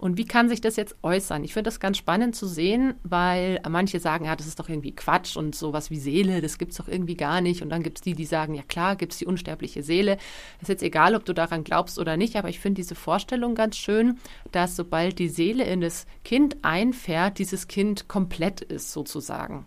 Und 0.00 0.16
wie 0.16 0.24
kann 0.24 0.48
sich 0.48 0.62
das 0.62 0.76
jetzt 0.76 0.96
äußern? 1.02 1.44
Ich 1.44 1.52
finde 1.52 1.68
das 1.68 1.78
ganz 1.78 1.98
spannend 1.98 2.34
zu 2.34 2.46
sehen, 2.46 2.94
weil 3.02 3.60
manche 3.68 4.00
sagen, 4.00 4.24
ja, 4.24 4.34
das 4.34 4.46
ist 4.46 4.58
doch 4.58 4.70
irgendwie 4.70 4.94
Quatsch 4.94 5.36
und 5.36 5.54
sowas 5.54 5.90
wie 5.90 5.98
Seele, 5.98 6.40
das 6.40 6.56
gibt 6.56 6.72
es 6.72 6.78
doch 6.78 6.88
irgendwie 6.88 7.16
gar 7.16 7.42
nicht. 7.42 7.60
Und 7.60 7.68
dann 7.68 7.82
gibt 7.82 7.98
es 7.98 8.02
die, 8.02 8.14
die 8.14 8.24
sagen, 8.24 8.54
ja 8.54 8.62
klar, 8.62 8.96
gibt 8.96 9.12
es 9.12 9.18
die 9.18 9.26
unsterbliche 9.26 9.82
Seele. 9.82 10.16
ist 10.62 10.68
jetzt 10.68 10.82
egal, 10.82 11.14
ob 11.14 11.26
du 11.26 11.34
daran 11.34 11.64
glaubst 11.64 11.98
oder 11.98 12.16
nicht, 12.16 12.36
aber 12.36 12.48
ich 12.48 12.60
finde 12.60 12.80
diese 12.80 12.94
Vorstellung 12.94 13.54
ganz 13.54 13.76
schön, 13.76 14.18
dass 14.52 14.74
sobald 14.74 15.18
die 15.18 15.28
Seele 15.28 15.64
in 15.64 15.82
das 15.82 16.06
Kind 16.24 16.56
einfährt, 16.62 17.38
dieses 17.38 17.68
Kind 17.68 18.08
komplett 18.08 18.62
ist 18.62 18.92
sozusagen. 18.92 19.66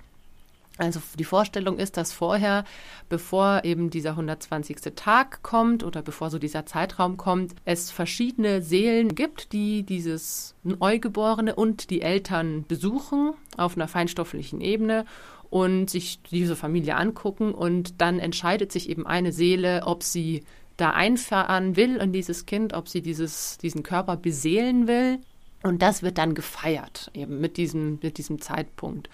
Also 0.77 1.01
die 1.19 1.23
Vorstellung 1.23 1.77
ist, 1.77 1.97
dass 1.97 2.11
vorher, 2.11 2.63
bevor 3.07 3.63
eben 3.63 3.91
dieser 3.91 4.11
120. 4.11 4.77
Tag 4.95 5.43
kommt 5.43 5.83
oder 5.83 6.01
bevor 6.01 6.31
so 6.31 6.39
dieser 6.39 6.65
Zeitraum 6.65 7.17
kommt, 7.17 7.53
es 7.63 7.91
verschiedene 7.91 8.63
Seelen 8.63 9.13
gibt, 9.13 9.53
die 9.53 9.83
dieses 9.83 10.55
Neugeborene 10.63 11.55
und 11.55 11.91
die 11.91 12.01
Eltern 12.01 12.65
besuchen 12.67 13.33
auf 13.55 13.75
einer 13.75 13.87
feinstofflichen 13.87 14.61
Ebene 14.61 15.05
und 15.51 15.91
sich 15.91 16.19
diese 16.23 16.55
Familie 16.55 16.95
angucken 16.95 17.53
und 17.53 18.01
dann 18.01 18.17
entscheidet 18.17 18.71
sich 18.71 18.89
eben 18.89 19.05
eine 19.05 19.31
Seele, 19.31 19.83
ob 19.85 20.01
sie 20.01 20.43
da 20.77 20.89
einfahren 20.89 21.75
will 21.75 21.97
in 21.97 22.11
dieses 22.11 22.47
Kind, 22.47 22.73
ob 22.73 22.89
sie 22.89 23.03
dieses, 23.03 23.59
diesen 23.59 23.83
Körper 23.83 24.17
beseelen 24.17 24.87
will. 24.87 25.19
Und 25.61 25.83
das 25.83 26.01
wird 26.01 26.17
dann 26.17 26.33
gefeiert, 26.33 27.11
eben 27.13 27.39
mit 27.39 27.57
diesem, 27.57 27.99
mit 28.01 28.17
diesem 28.17 28.41
Zeitpunkt. 28.41 29.09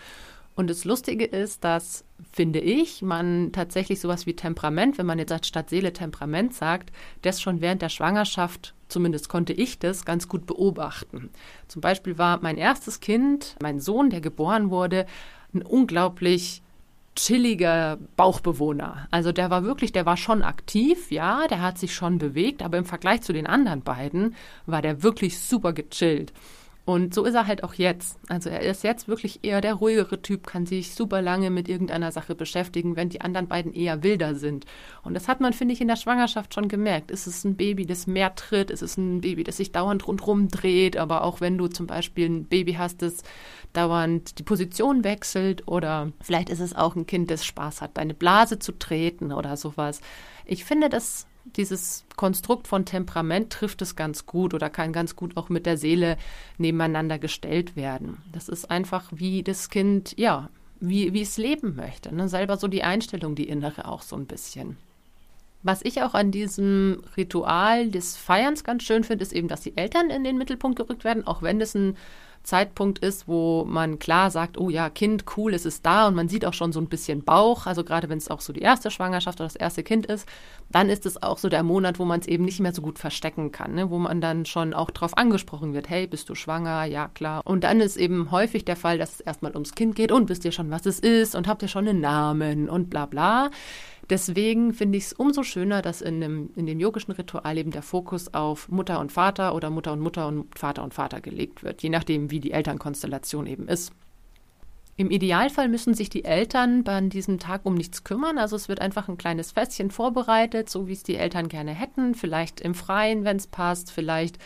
Und 0.60 0.70
das 0.70 0.84
Lustige 0.84 1.24
ist, 1.24 1.64
dass, 1.64 2.04
finde 2.34 2.60
ich, 2.60 3.02
man 3.02 3.54
tatsächlich 3.54 4.02
sowas 4.02 4.26
wie 4.26 4.36
Temperament, 4.36 4.98
wenn 4.98 5.06
man 5.06 5.18
jetzt 5.18 5.46
statt 5.46 5.70
Seele 5.70 5.94
Temperament 5.94 6.54
sagt, 6.54 6.92
das 7.22 7.42
schon 7.42 7.62
während 7.62 7.82
der 7.82 7.88
Schwangerschaft, 7.88 8.76
zumindest 8.90 9.30
konnte 9.30 9.54
ich 9.54 9.80
das, 9.80 10.04
ganz 10.04 10.28
gut 10.28 10.46
beobachten. 10.46 11.30
Zum 11.70 11.80
Beispiel 11.80 12.18
war 12.18 12.40
mein 12.42 12.58
erstes 12.58 13.00
Kind, 13.00 13.56
mein 13.62 13.80
Sohn, 13.80 14.10
der 14.10 14.20
geboren 14.20 14.70
wurde, 14.70 15.06
ein 15.54 15.62
unglaublich 15.62 16.62
chilliger 17.16 17.98
Bauchbewohner. 18.18 19.08
Also 19.12 19.32
der 19.32 19.50
war 19.50 19.64
wirklich, 19.64 19.94
der 19.94 20.06
war 20.06 20.18
schon 20.18 20.44
aktiv, 20.44 21.10
ja, 21.10 21.48
der 21.48 21.62
hat 21.62 21.78
sich 21.78 21.96
schon 21.96 22.18
bewegt, 22.18 22.64
aber 22.64 22.78
im 22.78 22.86
Vergleich 22.86 23.22
zu 23.22 23.32
den 23.32 23.48
anderen 23.48 23.82
beiden 23.82 24.36
war 24.66 24.82
der 24.82 25.04
wirklich 25.04 25.40
super 25.40 25.72
gechillt. 25.72 26.34
Und 26.90 27.14
so 27.14 27.24
ist 27.24 27.36
er 27.36 27.46
halt 27.46 27.64
auch 27.64 27.76
jetzt. 27.76 28.18
Also 28.30 28.50
er 28.50 28.62
ist 28.62 28.84
jetzt 28.84 29.08
wirklich 29.08 29.44
eher 29.44 29.62
der 29.62 29.76
ruhigere 29.76 30.24
Typ, 30.24 30.48
kann 30.48 30.66
sich 30.66 30.96
super 30.96 31.22
lange 31.22 31.52
mit 31.52 31.70
irgendeiner 31.70 32.12
Sache 32.12 32.34
beschäftigen, 32.34 32.96
wenn 32.96 33.10
die 33.10 33.22
anderen 33.22 33.48
beiden 33.48 33.76
eher 33.76 34.02
wilder 34.02 34.34
sind. 34.34 34.66
Und 35.04 35.14
das 35.14 35.28
hat 35.28 35.40
man, 35.40 35.54
finde 35.54 35.76
ich, 35.76 35.82
in 35.82 35.88
der 35.88 35.98
Schwangerschaft 35.98 36.52
schon 36.52 36.68
gemerkt. 36.68 37.12
Ist 37.12 37.28
es 37.28 37.44
ein 37.44 37.56
Baby, 37.56 37.86
das 37.86 38.08
mehr 38.08 38.34
tritt? 38.34 38.72
Ist 38.72 38.82
es 38.82 38.98
ein 38.98 39.22
Baby, 39.22 39.44
das 39.44 39.58
sich 39.58 39.72
dauernd 39.72 40.08
rundherum 40.08 40.48
dreht? 40.48 40.98
Aber 40.98 41.26
auch 41.26 41.42
wenn 41.42 41.60
du 41.60 41.68
zum 41.68 41.86
Beispiel 41.86 42.28
ein 42.28 42.46
Baby 42.46 42.74
hast, 42.74 43.04
das 43.04 43.22
dauernd 43.72 44.40
die 44.40 44.44
Position 44.44 45.04
wechselt 45.04 45.68
oder 45.68 46.12
vielleicht 46.22 46.50
ist 46.50 46.60
es 46.60 46.76
auch 46.76 46.96
ein 46.96 47.06
Kind, 47.06 47.30
das 47.30 47.46
Spaß 47.46 47.84
hat, 47.84 47.98
deine 47.98 48.16
Blase 48.16 48.58
zu 48.58 48.72
treten 48.72 49.32
oder 49.32 49.58
sowas. 49.58 50.02
Ich 50.44 50.66
finde, 50.66 50.90
das 50.90 51.28
dieses 51.56 52.06
Konstrukt 52.16 52.68
von 52.68 52.86
Temperament 52.86 53.52
trifft 53.52 53.82
es 53.82 53.96
ganz 53.96 54.26
gut 54.26 54.54
oder 54.54 54.70
kann 54.70 54.94
ganz 54.94 55.16
gut 55.16 55.38
auch 55.38 55.50
mit 55.50 55.66
der 55.66 55.78
Seele 55.78 56.18
nebeneinander 56.58 57.20
gestellt 57.20 57.76
werden. 57.76 58.18
Das 58.32 58.50
ist 58.50 58.70
einfach, 58.70 59.06
wie 59.12 59.44
das 59.44 59.70
Kind, 59.70 60.14
ja, 60.18 60.50
wie, 60.80 61.14
wie 61.14 61.22
es 61.22 61.38
leben 61.38 61.76
möchte. 61.76 62.14
Ne? 62.14 62.30
Selber 62.30 62.58
so 62.58 62.68
die 62.68 62.84
Einstellung, 62.84 63.36
die 63.36 63.50
innere 63.50 63.88
auch 63.88 64.02
so 64.02 64.16
ein 64.16 64.26
bisschen. 64.26 64.78
Was 65.62 65.82
ich 65.84 66.02
auch 66.04 66.14
an 66.14 66.32
diesem 66.32 67.04
Ritual 67.18 67.90
des 67.90 68.16
Feierns 68.16 68.64
ganz 68.64 68.84
schön 68.84 69.04
finde, 69.04 69.24
ist 69.24 69.34
eben, 69.34 69.50
dass 69.50 69.62
die 69.62 69.76
Eltern 69.76 70.10
in 70.10 70.24
den 70.24 70.38
Mittelpunkt 70.38 70.78
gerückt 70.78 71.04
werden, 71.04 71.28
auch 71.28 71.42
wenn 71.42 71.60
es 71.60 71.76
ein 71.76 71.98
Zeitpunkt 72.44 73.00
ist, 73.00 73.28
wo 73.28 73.66
man 73.66 74.00
klar 74.00 74.32
sagt, 74.32 74.58
oh 74.58 74.70
ja, 74.70 74.90
Kind, 74.90 75.26
cool, 75.38 75.54
es 75.54 75.66
ist 75.66 75.86
da 75.86 76.08
und 76.08 76.16
man 76.16 76.30
sieht 76.30 76.46
auch 76.46 76.54
schon 76.54 76.72
so 76.72 76.80
ein 76.80 76.90
bisschen 76.90 77.24
Bauch, 77.24 77.66
also 77.66 77.84
gerade 77.84 78.10
wenn 78.10 78.18
es 78.18 78.30
auch 78.30 78.42
so 78.42 78.54
die 78.54 78.62
erste 78.62 78.92
Schwangerschaft 78.92 79.40
oder 79.40 79.48
das 79.48 79.56
erste 79.56 79.84
Kind 79.84 80.06
ist, 80.06 80.28
dann 80.72 80.90
ist 80.90 81.06
es 81.06 81.22
auch 81.22 81.38
so 81.38 81.50
der 81.50 81.64
Monat, 81.64 82.00
wo 82.00 82.06
man 82.06 82.20
es 82.20 82.28
eben 82.28 82.46
nicht 82.46 82.60
mehr 82.60 82.74
so 82.74 82.82
gut 82.82 83.00
verstecken 83.00 83.52
kann, 83.52 83.76
ne? 83.76 83.90
wo 83.90 83.98
man 83.98 84.22
dann 84.22 84.46
schon 84.46 84.74
auch 84.74 84.92
drauf 84.92 85.18
angesprochen 85.18 85.74
wird, 85.74 85.90
hey, 85.90 86.08
bist 86.08 86.30
du 86.30 86.36
schwanger? 86.36 86.86
Ja, 86.86 87.08
klar. 87.08 87.42
Und 87.46 87.64
dann 87.64 87.80
ist 87.80 87.98
eben 87.98 88.32
häufig 88.32 88.66
der 88.66 88.76
Fall, 88.76 88.98
dass 88.98 89.14
es 89.14 89.20
erstmal 89.20 89.54
ums 89.54 89.76
Kind 89.76 89.96
geht 89.96 90.12
und 90.12 90.30
wisst 90.30 90.46
ihr 90.46 90.52
schon, 90.52 90.72
was 90.72 90.86
es 90.86 91.00
ist 91.00 91.36
und 91.36 91.48
habt 91.48 91.62
ihr 91.62 91.68
schon 91.68 91.88
einen 91.88 92.02
Namen 92.02 92.70
und 92.70 92.90
bla 92.90 93.06
bla. 93.06 93.50
Deswegen 94.10 94.74
finde 94.74 94.98
ich 94.98 95.06
es 95.06 95.14
umso 95.14 95.44
schöner, 95.44 95.82
dass 95.82 96.02
in 96.02 96.20
dem, 96.20 96.50
in 96.56 96.66
dem 96.66 96.80
yogischen 96.80 97.12
Ritual 97.12 97.58
eben 97.58 97.72
der 97.72 97.84
Fokus 97.84 98.34
auf 98.34 98.68
Mutter 98.70 99.00
und 99.00 99.12
Vater 99.12 99.54
oder 99.54 99.70
Mutter 99.70 99.94
und 99.94 100.00
Mutter 100.00 100.28
und 100.28 100.58
Vater 100.58 100.84
und 100.84 100.94
Vater 100.94 101.22
gelegt 101.22 101.64
wird, 101.64 101.84
je 101.84 101.90
nachdem, 101.90 102.32
wie 102.32 102.40
die 102.40 102.52
Elternkonstellation 102.52 103.46
eben 103.46 103.68
ist. 103.68 103.92
Im 105.00 105.12
Idealfall 105.12 105.70
müssen 105.70 105.94
sich 105.94 106.10
die 106.10 106.26
Eltern 106.26 106.84
bei 106.84 107.00
diesem 107.00 107.40
Tag 107.40 107.62
um 107.64 107.76
nichts 107.76 108.04
kümmern. 108.04 108.38
Also 108.38 108.58
es 108.58 108.68
wird 108.68 108.82
einfach 108.82 109.08
ein 109.08 109.18
kleines 109.18 109.54
Festchen 109.54 109.92
vorbereitet, 109.92 110.70
so 110.70 110.90
wie 110.90 110.92
es 110.92 111.04
die 111.04 111.16
Eltern 111.16 111.48
gerne 111.48 111.72
hätten. 111.72 112.16
Vielleicht 112.16 112.60
im 112.60 112.76
Freien, 112.76 113.24
wenn 113.24 113.38
es 113.38 113.48
passt, 113.48 113.94
vielleicht 113.94 114.40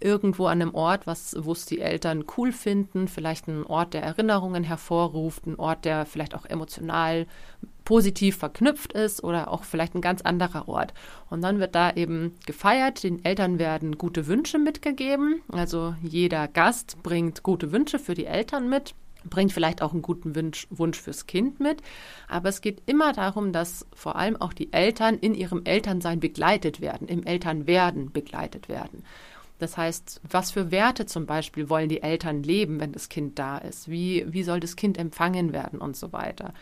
irgendwo 0.00 0.46
an 0.46 0.60
einem 0.60 0.74
Ort, 0.74 1.06
was, 1.06 1.36
wo 1.38 1.52
es 1.52 1.66
die 1.66 1.80
Eltern 1.80 2.24
cool 2.36 2.52
finden, 2.52 3.08
vielleicht 3.08 3.48
ein 3.48 3.64
Ort, 3.64 3.94
der 3.94 4.02
Erinnerungen 4.02 4.64
hervorruft, 4.64 5.46
ein 5.46 5.58
Ort, 5.58 5.84
der 5.84 6.06
vielleicht 6.06 6.34
auch 6.34 6.44
emotional 6.44 7.26
positiv 7.84 8.36
verknüpft 8.36 8.92
ist 8.92 9.22
oder 9.24 9.50
auch 9.50 9.64
vielleicht 9.64 9.94
ein 9.94 10.00
ganz 10.00 10.20
anderer 10.20 10.68
Ort. 10.68 10.92
Und 11.30 11.42
dann 11.42 11.60
wird 11.60 11.74
da 11.74 11.92
eben 11.92 12.34
gefeiert, 12.44 13.04
den 13.04 13.24
Eltern 13.24 13.58
werden 13.58 13.96
gute 13.96 14.26
Wünsche 14.26 14.58
mitgegeben, 14.58 15.42
also 15.50 15.94
jeder 16.02 16.48
Gast 16.48 17.02
bringt 17.02 17.42
gute 17.42 17.72
Wünsche 17.72 17.98
für 17.98 18.14
die 18.14 18.26
Eltern 18.26 18.68
mit 18.68 18.94
bringt 19.28 19.52
vielleicht 19.52 19.82
auch 19.82 19.92
einen 19.92 20.02
guten 20.02 20.34
Wunsch, 20.36 20.66
Wunsch 20.70 21.00
fürs 21.00 21.26
Kind 21.26 21.60
mit. 21.60 21.82
Aber 22.28 22.48
es 22.48 22.60
geht 22.60 22.82
immer 22.86 23.12
darum, 23.12 23.52
dass 23.52 23.86
vor 23.92 24.16
allem 24.16 24.36
auch 24.36 24.52
die 24.52 24.72
Eltern 24.72 25.18
in 25.18 25.34
ihrem 25.34 25.62
Elternsein 25.64 26.20
begleitet 26.20 26.80
werden, 26.80 27.08
im 27.08 27.24
Elternwerden 27.24 28.12
begleitet 28.12 28.68
werden. 28.68 29.04
Das 29.58 29.76
heißt, 29.76 30.20
was 30.28 30.50
für 30.50 30.70
Werte 30.70 31.06
zum 31.06 31.26
Beispiel 31.26 31.68
wollen 31.68 31.88
die 31.88 32.02
Eltern 32.02 32.42
leben, 32.42 32.80
wenn 32.80 32.92
das 32.92 33.08
Kind 33.08 33.38
da 33.38 33.58
ist? 33.58 33.88
Wie, 33.88 34.24
wie 34.28 34.42
soll 34.42 34.60
das 34.60 34.76
Kind 34.76 34.98
empfangen 34.98 35.52
werden 35.52 35.80
und 35.80 35.96
so 35.96 36.12
weiter? 36.12 36.52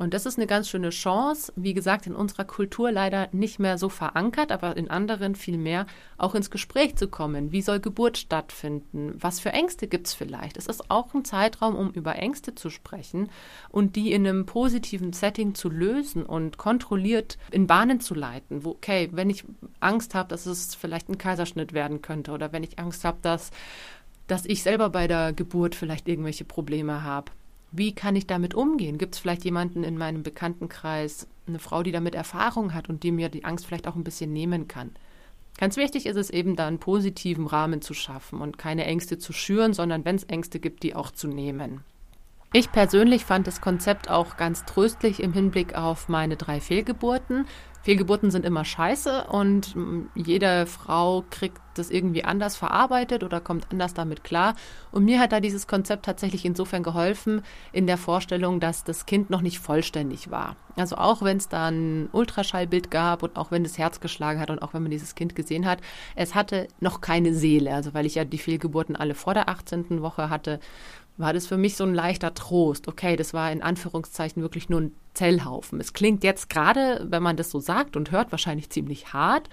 Und 0.00 0.14
das 0.14 0.24
ist 0.24 0.38
eine 0.38 0.46
ganz 0.46 0.70
schöne 0.70 0.88
Chance, 0.88 1.52
wie 1.56 1.74
gesagt, 1.74 2.06
in 2.06 2.14
unserer 2.14 2.46
Kultur 2.46 2.90
leider 2.90 3.28
nicht 3.32 3.58
mehr 3.58 3.76
so 3.76 3.90
verankert, 3.90 4.50
aber 4.50 4.78
in 4.78 4.88
anderen 4.88 5.34
viel 5.34 5.58
mehr, 5.58 5.84
auch 6.16 6.34
ins 6.34 6.50
Gespräch 6.50 6.96
zu 6.96 7.06
kommen. 7.06 7.52
Wie 7.52 7.60
soll 7.60 7.80
Geburt 7.80 8.16
stattfinden? 8.16 9.12
Was 9.20 9.40
für 9.40 9.52
Ängste 9.52 9.88
gibt 9.88 10.06
es 10.06 10.14
vielleicht? 10.14 10.56
Es 10.56 10.68
ist 10.68 10.90
auch 10.90 11.12
ein 11.12 11.26
Zeitraum, 11.26 11.76
um 11.76 11.90
über 11.90 12.16
Ängste 12.16 12.54
zu 12.54 12.70
sprechen 12.70 13.28
und 13.68 13.94
die 13.94 14.12
in 14.12 14.26
einem 14.26 14.46
positiven 14.46 15.12
Setting 15.12 15.54
zu 15.54 15.68
lösen 15.68 16.24
und 16.24 16.56
kontrolliert 16.56 17.36
in 17.50 17.66
Bahnen 17.66 18.00
zu 18.00 18.14
leiten. 18.14 18.64
Wo, 18.64 18.70
okay, 18.70 19.10
wenn 19.12 19.28
ich 19.28 19.44
Angst 19.80 20.14
habe, 20.14 20.30
dass 20.30 20.46
es 20.46 20.74
vielleicht 20.74 21.10
ein 21.10 21.18
Kaiserschnitt 21.18 21.74
werden 21.74 22.00
könnte 22.00 22.32
oder 22.32 22.52
wenn 22.52 22.62
ich 22.62 22.78
Angst 22.78 23.04
habe, 23.04 23.18
dass 23.20 23.50
dass 24.28 24.46
ich 24.46 24.62
selber 24.62 24.90
bei 24.90 25.08
der 25.08 25.32
Geburt 25.32 25.74
vielleicht 25.74 26.06
irgendwelche 26.06 26.44
Probleme 26.44 27.02
habe 27.02 27.32
wie 27.72 27.94
kann 27.94 28.16
ich 28.16 28.26
damit 28.26 28.54
umgehen? 28.54 28.98
Gibt 28.98 29.14
es 29.14 29.20
vielleicht 29.20 29.44
jemanden 29.44 29.84
in 29.84 29.96
meinem 29.96 30.22
Bekanntenkreis, 30.22 31.28
eine 31.46 31.58
Frau, 31.58 31.82
die 31.82 31.92
damit 31.92 32.14
Erfahrung 32.14 32.74
hat 32.74 32.88
und 32.88 33.02
die 33.02 33.12
mir 33.12 33.28
die 33.28 33.44
Angst 33.44 33.66
vielleicht 33.66 33.86
auch 33.86 33.96
ein 33.96 34.04
bisschen 34.04 34.32
nehmen 34.32 34.68
kann? 34.68 34.90
Ganz 35.58 35.76
wichtig 35.76 36.06
ist 36.06 36.16
es 36.16 36.30
eben 36.30 36.56
da 36.56 36.66
einen 36.66 36.78
positiven 36.78 37.46
Rahmen 37.46 37.82
zu 37.82 37.92
schaffen 37.92 38.40
und 38.40 38.58
keine 38.58 38.86
Ängste 38.86 39.18
zu 39.18 39.32
schüren, 39.32 39.74
sondern 39.74 40.04
wenn 40.04 40.16
es 40.16 40.24
Ängste 40.24 40.58
gibt, 40.58 40.82
die 40.82 40.94
auch 40.94 41.10
zu 41.10 41.28
nehmen. 41.28 41.84
Ich 42.52 42.72
persönlich 42.72 43.24
fand 43.24 43.46
das 43.46 43.60
Konzept 43.60 44.10
auch 44.10 44.36
ganz 44.36 44.64
tröstlich 44.64 45.22
im 45.22 45.32
Hinblick 45.32 45.76
auf 45.76 46.08
meine 46.08 46.36
drei 46.36 46.60
Fehlgeburten. 46.60 47.46
Fehlgeburten 47.82 48.30
sind 48.30 48.44
immer 48.44 48.64
scheiße 48.64 49.24
und 49.24 49.74
mm, 49.74 50.08
jede 50.14 50.66
Frau 50.66 51.24
kriegt 51.30 51.60
das 51.74 51.90
irgendwie 51.90 52.24
anders 52.24 52.56
verarbeitet 52.56 53.24
oder 53.24 53.40
kommt 53.40 53.68
anders 53.70 53.94
damit 53.94 54.24
klar. 54.24 54.54
Und 54.92 55.04
mir 55.04 55.20
hat 55.20 55.32
da 55.32 55.40
dieses 55.40 55.66
Konzept 55.66 56.04
tatsächlich 56.04 56.44
insofern 56.44 56.82
geholfen, 56.82 57.42
in 57.72 57.86
der 57.86 57.96
Vorstellung, 57.96 58.60
dass 58.60 58.84
das 58.84 59.06
Kind 59.06 59.30
noch 59.30 59.40
nicht 59.40 59.60
vollständig 59.60 60.30
war. 60.30 60.56
Also 60.76 60.96
auch 60.96 61.22
wenn 61.22 61.36
es 61.36 61.48
da 61.48 61.68
ein 61.68 62.08
Ultraschallbild 62.12 62.90
gab 62.90 63.22
und 63.22 63.36
auch 63.36 63.50
wenn 63.50 63.62
das 63.62 63.78
Herz 63.78 64.00
geschlagen 64.00 64.40
hat 64.40 64.50
und 64.50 64.60
auch 64.60 64.74
wenn 64.74 64.82
man 64.82 64.90
dieses 64.90 65.14
Kind 65.14 65.34
gesehen 65.34 65.66
hat, 65.66 65.80
es 66.16 66.34
hatte 66.34 66.68
noch 66.80 67.00
keine 67.00 67.34
Seele. 67.34 67.74
Also 67.74 67.94
weil 67.94 68.06
ich 68.06 68.16
ja 68.16 68.24
die 68.24 68.38
Fehlgeburten 68.38 68.96
alle 68.96 69.14
vor 69.14 69.34
der 69.34 69.48
18. 69.48 70.02
Woche 70.02 70.30
hatte, 70.30 70.60
war 71.20 71.32
das 71.32 71.46
für 71.46 71.56
mich 71.56 71.76
so 71.76 71.84
ein 71.84 71.94
leichter 71.94 72.34
Trost. 72.34 72.88
Okay, 72.88 73.16
das 73.16 73.34
war 73.34 73.52
in 73.52 73.62
Anführungszeichen 73.62 74.42
wirklich 74.42 74.68
nur 74.68 74.80
ein 74.80 74.94
Zellhaufen. 75.14 75.80
Es 75.80 75.92
klingt 75.92 76.24
jetzt 76.24 76.48
gerade, 76.50 77.06
wenn 77.08 77.22
man 77.22 77.36
das 77.36 77.50
so 77.50 77.60
sagt 77.60 77.96
und 77.96 78.10
hört, 78.10 78.32
wahrscheinlich 78.32 78.70
ziemlich 78.70 79.12
hart. 79.12 79.48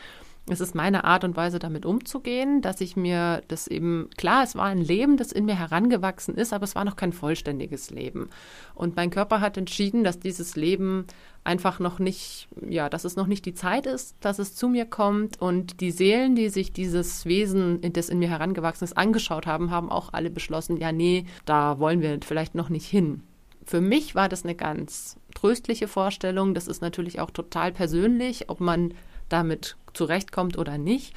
Es 0.49 0.61
ist 0.61 0.75
meine 0.75 1.03
Art 1.03 1.25
und 1.25 1.35
Weise, 1.35 1.59
damit 1.59 1.85
umzugehen, 1.85 2.61
dass 2.61 2.79
ich 2.79 2.95
mir 2.95 3.41
das 3.49 3.67
eben, 3.67 4.09
klar, 4.15 4.43
es 4.43 4.55
war 4.55 4.65
ein 4.65 4.79
Leben, 4.79 5.17
das 5.17 5.33
in 5.33 5.43
mir 5.43 5.59
herangewachsen 5.59 6.35
ist, 6.35 6.53
aber 6.53 6.63
es 6.63 6.73
war 6.73 6.85
noch 6.85 6.95
kein 6.95 7.11
vollständiges 7.11 7.89
Leben. 7.89 8.29
Und 8.73 8.95
mein 8.95 9.09
Körper 9.09 9.41
hat 9.41 9.57
entschieden, 9.57 10.05
dass 10.05 10.19
dieses 10.19 10.55
Leben 10.55 11.05
einfach 11.43 11.79
noch 11.79 11.99
nicht, 11.99 12.47
ja, 12.65 12.87
dass 12.87 13.03
es 13.03 13.17
noch 13.17 13.27
nicht 13.27 13.45
die 13.45 13.55
Zeit 13.55 13.85
ist, 13.85 14.15
dass 14.21 14.39
es 14.39 14.55
zu 14.55 14.69
mir 14.69 14.85
kommt. 14.85 15.41
Und 15.41 15.81
die 15.81 15.91
Seelen, 15.91 16.35
die 16.35 16.47
sich 16.47 16.71
dieses 16.71 17.25
Wesen, 17.25 17.81
das 17.93 18.07
in 18.07 18.19
mir 18.19 18.29
herangewachsen 18.29 18.85
ist, 18.85 18.97
angeschaut 18.97 19.47
haben, 19.47 19.69
haben 19.69 19.89
auch 19.89 20.13
alle 20.13 20.29
beschlossen, 20.29 20.77
ja, 20.77 20.93
nee, 20.93 21.25
da 21.43 21.77
wollen 21.79 22.01
wir 22.01 22.19
vielleicht 22.23 22.55
noch 22.55 22.69
nicht 22.69 22.87
hin. 22.87 23.21
Für 23.65 23.81
mich 23.81 24.15
war 24.15 24.29
das 24.29 24.45
eine 24.45 24.55
ganz 24.55 25.17
tröstliche 25.35 25.89
Vorstellung. 25.89 26.53
Das 26.53 26.69
ist 26.69 26.81
natürlich 26.81 27.19
auch 27.19 27.31
total 27.31 27.73
persönlich, 27.73 28.49
ob 28.49 28.61
man 28.61 28.93
damit 29.29 29.77
zurechtkommt 29.93 30.57
oder 30.57 30.77
nicht. 30.77 31.13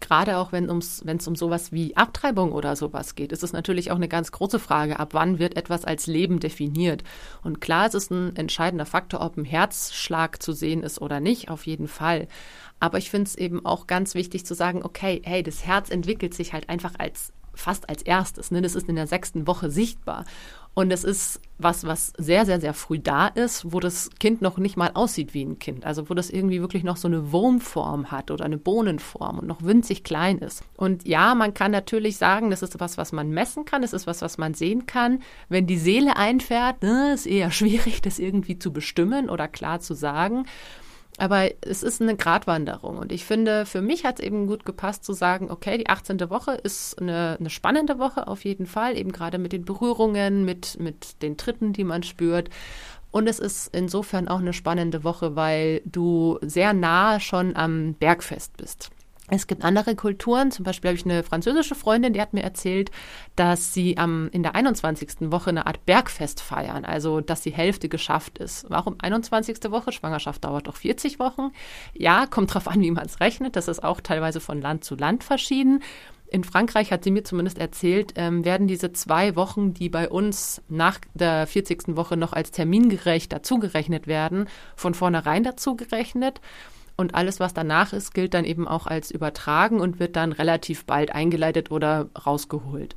Gerade 0.00 0.36
auch 0.36 0.52
wenn 0.52 0.68
es 0.68 1.28
um 1.28 1.36
sowas 1.36 1.72
wie 1.72 1.96
Abtreibung 1.96 2.52
oder 2.52 2.76
sowas 2.76 3.14
geht, 3.14 3.32
ist 3.32 3.42
es 3.42 3.52
natürlich 3.52 3.90
auch 3.90 3.96
eine 3.96 4.08
ganz 4.08 4.32
große 4.32 4.58
Frage, 4.58 4.98
ab 4.98 5.10
wann 5.14 5.38
wird 5.38 5.56
etwas 5.56 5.84
als 5.84 6.06
Leben 6.06 6.40
definiert. 6.40 7.04
Und 7.42 7.60
klar, 7.62 7.86
es 7.86 7.94
ist 7.94 8.10
ein 8.10 8.36
entscheidender 8.36 8.86
Faktor, 8.86 9.22
ob 9.22 9.38
ein 9.38 9.44
Herzschlag 9.44 10.42
zu 10.42 10.52
sehen 10.52 10.82
ist 10.82 11.00
oder 11.00 11.20
nicht, 11.20 11.48
auf 11.48 11.64
jeden 11.66 11.88
Fall. 11.88 12.28
Aber 12.80 12.98
ich 12.98 13.08
finde 13.08 13.28
es 13.28 13.36
eben 13.36 13.64
auch 13.64 13.86
ganz 13.86 14.14
wichtig 14.14 14.44
zu 14.44 14.54
sagen, 14.54 14.82
okay, 14.82 15.22
hey, 15.24 15.42
das 15.42 15.64
Herz 15.64 15.88
entwickelt 15.88 16.34
sich 16.34 16.52
halt 16.52 16.68
einfach 16.68 16.94
als 16.98 17.32
fast 17.54 17.88
als 17.88 18.02
erstes. 18.02 18.50
Ne? 18.50 18.62
Das 18.62 18.74
ist 18.74 18.88
in 18.88 18.96
der 18.96 19.06
sechsten 19.06 19.46
Woche 19.46 19.70
sichtbar. 19.70 20.24
Und 20.74 20.92
es 20.92 21.04
ist 21.04 21.40
was, 21.56 21.86
was 21.86 22.12
sehr, 22.18 22.44
sehr, 22.44 22.60
sehr 22.60 22.74
früh 22.74 22.98
da 22.98 23.28
ist, 23.28 23.72
wo 23.72 23.78
das 23.78 24.10
Kind 24.18 24.42
noch 24.42 24.58
nicht 24.58 24.76
mal 24.76 24.90
aussieht 24.94 25.32
wie 25.32 25.44
ein 25.44 25.60
Kind. 25.60 25.86
Also 25.86 26.10
wo 26.10 26.14
das 26.14 26.30
irgendwie 26.30 26.60
wirklich 26.60 26.82
noch 26.82 26.96
so 26.96 27.06
eine 27.06 27.30
Wurmform 27.30 28.10
hat 28.10 28.32
oder 28.32 28.44
eine 28.44 28.58
Bohnenform 28.58 29.38
und 29.38 29.46
noch 29.46 29.62
winzig 29.62 30.02
klein 30.02 30.38
ist. 30.38 30.64
Und 30.76 31.06
ja, 31.06 31.36
man 31.36 31.54
kann 31.54 31.70
natürlich 31.70 32.16
sagen, 32.16 32.50
das 32.50 32.62
ist 32.62 32.80
was, 32.80 32.98
was 32.98 33.12
man 33.12 33.30
messen 33.30 33.64
kann, 33.64 33.82
das 33.82 33.92
ist 33.92 34.08
was, 34.08 34.20
was 34.20 34.36
man 34.36 34.54
sehen 34.54 34.86
kann. 34.86 35.20
Wenn 35.48 35.68
die 35.68 35.78
Seele 35.78 36.16
einfährt, 36.16 36.82
ne, 36.82 37.12
ist 37.14 37.26
eher 37.26 37.50
schwierig, 37.52 38.02
das 38.02 38.18
irgendwie 38.18 38.58
zu 38.58 38.72
bestimmen 38.72 39.30
oder 39.30 39.46
klar 39.46 39.78
zu 39.78 39.94
sagen. 39.94 40.46
Aber 41.16 41.48
es 41.60 41.82
ist 41.82 42.02
eine 42.02 42.16
Gratwanderung. 42.16 42.98
Und 42.98 43.12
ich 43.12 43.24
finde, 43.24 43.66
für 43.66 43.82
mich 43.82 44.04
hat 44.04 44.18
es 44.18 44.24
eben 44.24 44.46
gut 44.46 44.64
gepasst 44.64 45.04
zu 45.04 45.12
sagen, 45.12 45.50
okay, 45.50 45.78
die 45.78 45.88
18. 45.88 46.18
Woche 46.28 46.52
ist 46.52 47.00
eine, 47.00 47.36
eine 47.38 47.50
spannende 47.50 47.98
Woche 47.98 48.26
auf 48.26 48.44
jeden 48.44 48.66
Fall, 48.66 48.96
eben 48.96 49.12
gerade 49.12 49.38
mit 49.38 49.52
den 49.52 49.64
Berührungen, 49.64 50.44
mit, 50.44 50.78
mit 50.80 51.22
den 51.22 51.36
Tritten, 51.36 51.72
die 51.72 51.84
man 51.84 52.02
spürt. 52.02 52.50
Und 53.12 53.28
es 53.28 53.38
ist 53.38 53.72
insofern 53.72 54.26
auch 54.26 54.40
eine 54.40 54.52
spannende 54.52 55.04
Woche, 55.04 55.36
weil 55.36 55.82
du 55.84 56.38
sehr 56.42 56.72
nah 56.72 57.20
schon 57.20 57.54
am 57.54 57.94
Bergfest 57.94 58.56
bist. 58.56 58.90
Es 59.30 59.46
gibt 59.46 59.64
andere 59.64 59.96
Kulturen, 59.96 60.50
zum 60.50 60.64
Beispiel 60.66 60.90
habe 60.90 60.98
ich 60.98 61.06
eine 61.06 61.22
französische 61.22 61.74
Freundin, 61.74 62.12
die 62.12 62.20
hat 62.20 62.34
mir 62.34 62.42
erzählt, 62.42 62.90
dass 63.36 63.72
sie 63.72 63.96
am, 63.96 64.28
in 64.32 64.42
der 64.42 64.54
21. 64.54 65.32
Woche 65.32 65.48
eine 65.48 65.66
Art 65.66 65.86
Bergfest 65.86 66.42
feiern, 66.42 66.84
also 66.84 67.22
dass 67.22 67.40
die 67.40 67.52
Hälfte 67.52 67.88
geschafft 67.88 68.36
ist. 68.36 68.66
Warum 68.68 68.96
21. 68.98 69.70
Woche? 69.70 69.92
Schwangerschaft 69.92 70.44
dauert 70.44 70.66
doch 70.66 70.76
40 70.76 71.18
Wochen. 71.18 71.52
Ja, 71.94 72.26
kommt 72.26 72.52
drauf 72.52 72.68
an, 72.68 72.82
wie 72.82 72.90
man 72.90 73.06
es 73.06 73.20
rechnet. 73.20 73.56
Das 73.56 73.66
ist 73.66 73.82
auch 73.82 74.02
teilweise 74.02 74.40
von 74.40 74.60
Land 74.60 74.84
zu 74.84 74.94
Land 74.94 75.24
verschieden. 75.24 75.82
In 76.28 76.44
Frankreich 76.44 76.92
hat 76.92 77.04
sie 77.04 77.10
mir 77.10 77.24
zumindest 77.24 77.58
erzählt, 77.58 78.14
ähm, 78.16 78.44
werden 78.44 78.66
diese 78.66 78.92
zwei 78.92 79.36
Wochen, 79.36 79.72
die 79.72 79.88
bei 79.88 80.08
uns 80.10 80.60
nach 80.68 80.98
der 81.14 81.46
40. 81.46 81.96
Woche 81.96 82.16
noch 82.18 82.32
als 82.34 82.50
termingerecht 82.50 83.32
dazugerechnet 83.32 84.06
werden, 84.06 84.48
von 84.76 84.94
vornherein 84.94 85.44
dazugerechnet. 85.44 86.40
Und 86.96 87.14
alles, 87.14 87.40
was 87.40 87.54
danach 87.54 87.92
ist, 87.92 88.14
gilt 88.14 88.34
dann 88.34 88.44
eben 88.44 88.68
auch 88.68 88.86
als 88.86 89.10
übertragen 89.10 89.80
und 89.80 89.98
wird 89.98 90.16
dann 90.16 90.32
relativ 90.32 90.84
bald 90.84 91.12
eingeleitet 91.12 91.70
oder 91.70 92.08
rausgeholt. 92.24 92.94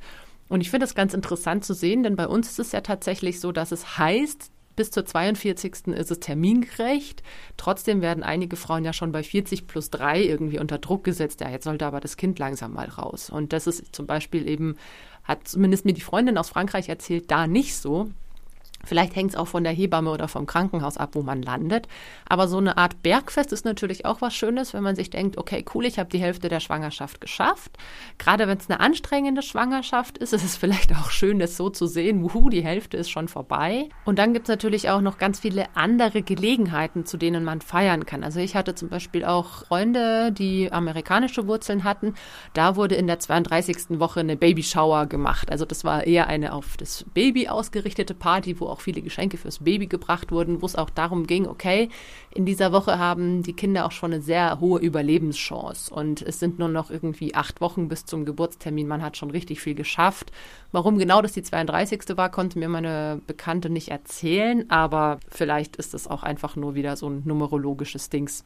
Und 0.48 0.60
ich 0.60 0.70
finde 0.70 0.86
es 0.86 0.94
ganz 0.94 1.14
interessant 1.14 1.64
zu 1.64 1.74
sehen, 1.74 2.02
denn 2.02 2.16
bei 2.16 2.26
uns 2.26 2.48
ist 2.48 2.58
es 2.58 2.72
ja 2.72 2.80
tatsächlich 2.80 3.40
so, 3.40 3.52
dass 3.52 3.72
es 3.72 3.98
heißt, 3.98 4.50
bis 4.76 4.92
zur 4.92 5.04
42. 5.04 5.88
ist 5.88 6.10
es 6.12 6.20
termingerecht. 6.20 7.24
Trotzdem 7.56 8.00
werden 8.00 8.22
einige 8.22 8.54
Frauen 8.54 8.84
ja 8.84 8.92
schon 8.92 9.10
bei 9.10 9.24
40 9.24 9.66
plus 9.66 9.90
3 9.90 10.22
irgendwie 10.22 10.60
unter 10.60 10.78
Druck 10.78 11.02
gesetzt. 11.02 11.40
Ja, 11.40 11.50
jetzt 11.50 11.64
sollte 11.64 11.84
aber 11.84 11.98
das 11.98 12.16
Kind 12.16 12.38
langsam 12.38 12.74
mal 12.74 12.88
raus. 12.88 13.28
Und 13.28 13.52
das 13.52 13.66
ist 13.66 13.94
zum 13.94 14.06
Beispiel 14.06 14.48
eben, 14.48 14.76
hat 15.24 15.48
zumindest 15.48 15.84
mir 15.84 15.94
die 15.94 16.00
Freundin 16.00 16.38
aus 16.38 16.50
Frankreich 16.50 16.88
erzählt, 16.88 17.28
da 17.28 17.48
nicht 17.48 17.76
so. 17.76 18.08
Vielleicht 18.88 19.14
hängt 19.14 19.30
es 19.30 19.36
auch 19.36 19.48
von 19.48 19.64
der 19.64 19.72
Hebamme 19.72 20.10
oder 20.10 20.28
vom 20.28 20.46
Krankenhaus 20.46 20.96
ab, 20.96 21.10
wo 21.12 21.22
man 21.22 21.42
landet. 21.42 21.88
Aber 22.26 22.48
so 22.48 22.56
eine 22.56 22.78
Art 22.78 23.02
Bergfest 23.02 23.52
ist 23.52 23.66
natürlich 23.66 24.06
auch 24.06 24.22
was 24.22 24.34
Schönes, 24.34 24.72
wenn 24.72 24.82
man 24.82 24.96
sich 24.96 25.10
denkt, 25.10 25.36
okay, 25.36 25.62
cool, 25.74 25.84
ich 25.84 25.98
habe 25.98 26.08
die 26.08 26.18
Hälfte 26.18 26.48
der 26.48 26.60
Schwangerschaft 26.60 27.20
geschafft. 27.20 27.76
Gerade 28.16 28.48
wenn 28.48 28.56
es 28.56 28.70
eine 28.70 28.80
anstrengende 28.80 29.42
Schwangerschaft 29.42 30.16
ist, 30.18 30.32
ist 30.38 30.44
es 30.44 30.56
vielleicht 30.56 30.92
auch 30.92 31.10
schön, 31.10 31.38
das 31.38 31.56
so 31.56 31.68
zu 31.68 31.86
sehen, 31.86 32.22
wuhu, 32.22 32.48
die 32.48 32.64
Hälfte 32.64 32.96
ist 32.96 33.10
schon 33.10 33.28
vorbei. 33.28 33.90
Und 34.06 34.18
dann 34.18 34.32
gibt 34.32 34.48
es 34.48 34.52
natürlich 34.52 34.88
auch 34.88 35.02
noch 35.02 35.18
ganz 35.18 35.40
viele 35.40 35.66
andere 35.74 36.22
Gelegenheiten, 36.22 37.04
zu 37.04 37.18
denen 37.18 37.44
man 37.44 37.60
feiern 37.60 38.06
kann. 38.06 38.24
Also 38.24 38.40
ich 38.40 38.56
hatte 38.56 38.74
zum 38.74 38.88
Beispiel 38.88 39.24
auch 39.24 39.66
Freunde, 39.66 40.32
die 40.32 40.72
amerikanische 40.72 41.46
Wurzeln 41.46 41.84
hatten. 41.84 42.14
Da 42.54 42.76
wurde 42.76 42.94
in 42.94 43.06
der 43.06 43.18
32. 43.18 44.00
Woche 44.00 44.20
eine 44.20 44.36
Babyshower 44.36 45.06
gemacht. 45.06 45.50
Also 45.50 45.66
das 45.66 45.84
war 45.84 46.06
eher 46.06 46.26
eine 46.26 46.54
auf 46.54 46.76
das 46.78 47.04
Baby 47.12 47.48
ausgerichtete 47.48 48.14
Party, 48.14 48.58
wo 48.60 48.66
auch 48.66 48.77
viele 48.80 49.02
Geschenke 49.02 49.36
fürs 49.36 49.58
Baby 49.60 49.86
gebracht 49.86 50.32
wurden, 50.32 50.62
wo 50.62 50.66
es 50.66 50.76
auch 50.76 50.90
darum 50.90 51.26
ging, 51.26 51.46
okay, 51.46 51.88
in 52.34 52.46
dieser 52.46 52.72
Woche 52.72 52.98
haben 52.98 53.42
die 53.42 53.52
Kinder 53.52 53.86
auch 53.86 53.92
schon 53.92 54.12
eine 54.12 54.22
sehr 54.22 54.60
hohe 54.60 54.80
Überlebenschance 54.80 55.92
und 55.92 56.22
es 56.22 56.38
sind 56.38 56.58
nur 56.58 56.68
noch 56.68 56.90
irgendwie 56.90 57.34
acht 57.34 57.60
Wochen 57.60 57.88
bis 57.88 58.04
zum 58.04 58.24
Geburtstermin. 58.24 58.86
Man 58.86 59.02
hat 59.02 59.16
schon 59.16 59.30
richtig 59.30 59.60
viel 59.60 59.74
geschafft. 59.74 60.32
Warum 60.72 60.98
genau 60.98 61.22
das 61.22 61.32
die 61.32 61.42
32. 61.42 62.16
war, 62.16 62.30
konnte 62.30 62.58
mir 62.58 62.68
meine 62.68 63.20
Bekannte 63.26 63.70
nicht 63.70 63.88
erzählen, 63.88 64.68
aber 64.70 65.18
vielleicht 65.28 65.76
ist 65.76 65.94
es 65.94 66.06
auch 66.06 66.22
einfach 66.22 66.56
nur 66.56 66.74
wieder 66.74 66.96
so 66.96 67.08
ein 67.08 67.22
numerologisches 67.24 68.10
Dings. 68.10 68.44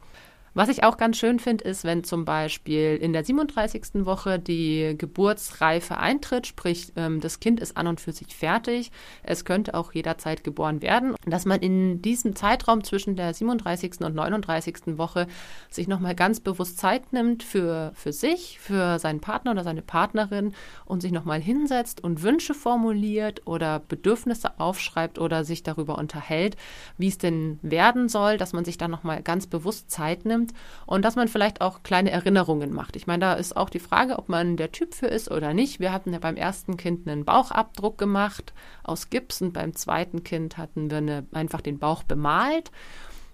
Was 0.55 0.69
ich 0.69 0.83
auch 0.83 0.97
ganz 0.97 1.17
schön 1.17 1.39
finde, 1.39 1.63
ist, 1.63 1.83
wenn 1.83 2.03
zum 2.03 2.25
Beispiel 2.25 2.95
in 3.01 3.11
der 3.11 3.25
37. 3.25 4.05
Woche 4.05 4.37
die 4.37 4.93
Geburtsreife 4.95 5.97
eintritt, 5.97 6.45
sprich 6.45 6.93
ähm, 6.95 7.21
das 7.21 7.39
Kind 7.39 7.59
ist 7.59 7.75
an 7.75 7.87
und 7.87 7.99
für 7.99 8.11
sich 8.11 8.35
fertig, 8.35 8.91
es 9.23 9.45
könnte 9.45 9.73
auch 9.73 9.93
jederzeit 9.93 10.43
geboren 10.43 10.83
werden, 10.83 11.15
dass 11.25 11.45
man 11.45 11.59
in 11.59 12.03
diesem 12.03 12.35
Zeitraum 12.35 12.83
zwischen 12.83 13.15
der 13.15 13.33
37. 13.33 14.01
und 14.01 14.13
39. 14.13 14.97
Woche 14.99 15.25
sich 15.71 15.87
nochmal 15.87 16.13
ganz 16.13 16.39
bewusst 16.39 16.77
Zeit 16.77 17.13
nimmt 17.13 17.41
für, 17.41 17.91
für 17.95 18.13
sich, 18.13 18.59
für 18.59 18.99
seinen 18.99 19.21
Partner 19.21 19.51
oder 19.51 19.63
seine 19.63 19.81
Partnerin 19.81 20.53
und 20.85 21.01
sich 21.01 21.11
nochmal 21.11 21.41
hinsetzt 21.41 22.03
und 22.03 22.21
Wünsche 22.21 22.53
formuliert 22.53 23.41
oder 23.47 23.79
Bedürfnisse 23.79 24.59
aufschreibt 24.59 25.17
oder 25.17 25.45
sich 25.45 25.63
darüber 25.63 25.97
unterhält, 25.97 26.57
wie 26.99 27.07
es 27.07 27.17
denn 27.17 27.57
werden 27.63 28.07
soll, 28.07 28.37
dass 28.37 28.53
man 28.53 28.65
sich 28.65 28.77
da 28.77 28.87
nochmal 28.87 29.23
ganz 29.23 29.47
bewusst 29.47 29.89
Zeit 29.89 30.25
nimmt 30.25 30.42
nimmt 30.43 30.53
und 30.85 31.03
dass 31.05 31.15
man 31.15 31.27
vielleicht 31.27 31.61
auch 31.61 31.83
kleine 31.83 32.11
Erinnerungen 32.11 32.73
macht. 32.73 32.95
Ich 32.95 33.07
meine, 33.07 33.21
da 33.21 33.33
ist 33.33 33.55
auch 33.55 33.69
die 33.69 33.79
Frage, 33.79 34.17
ob 34.19 34.29
man 34.29 34.57
der 34.57 34.71
Typ 34.71 34.93
für 34.93 35.07
ist 35.07 35.31
oder 35.31 35.53
nicht. 35.53 35.79
Wir 35.79 35.91
hatten 35.91 36.13
ja 36.13 36.19
beim 36.19 36.35
ersten 36.35 36.77
Kind 36.77 37.07
einen 37.07 37.25
Bauchabdruck 37.25 37.97
gemacht 37.97 38.53
aus 38.83 39.09
Gips 39.09 39.41
und 39.41 39.53
beim 39.53 39.75
zweiten 39.75 40.23
Kind 40.23 40.57
hatten 40.57 40.89
wir 40.89 40.97
eine, 40.97 41.25
einfach 41.31 41.61
den 41.61 41.79
Bauch 41.79 42.03
bemalt. 42.03 42.71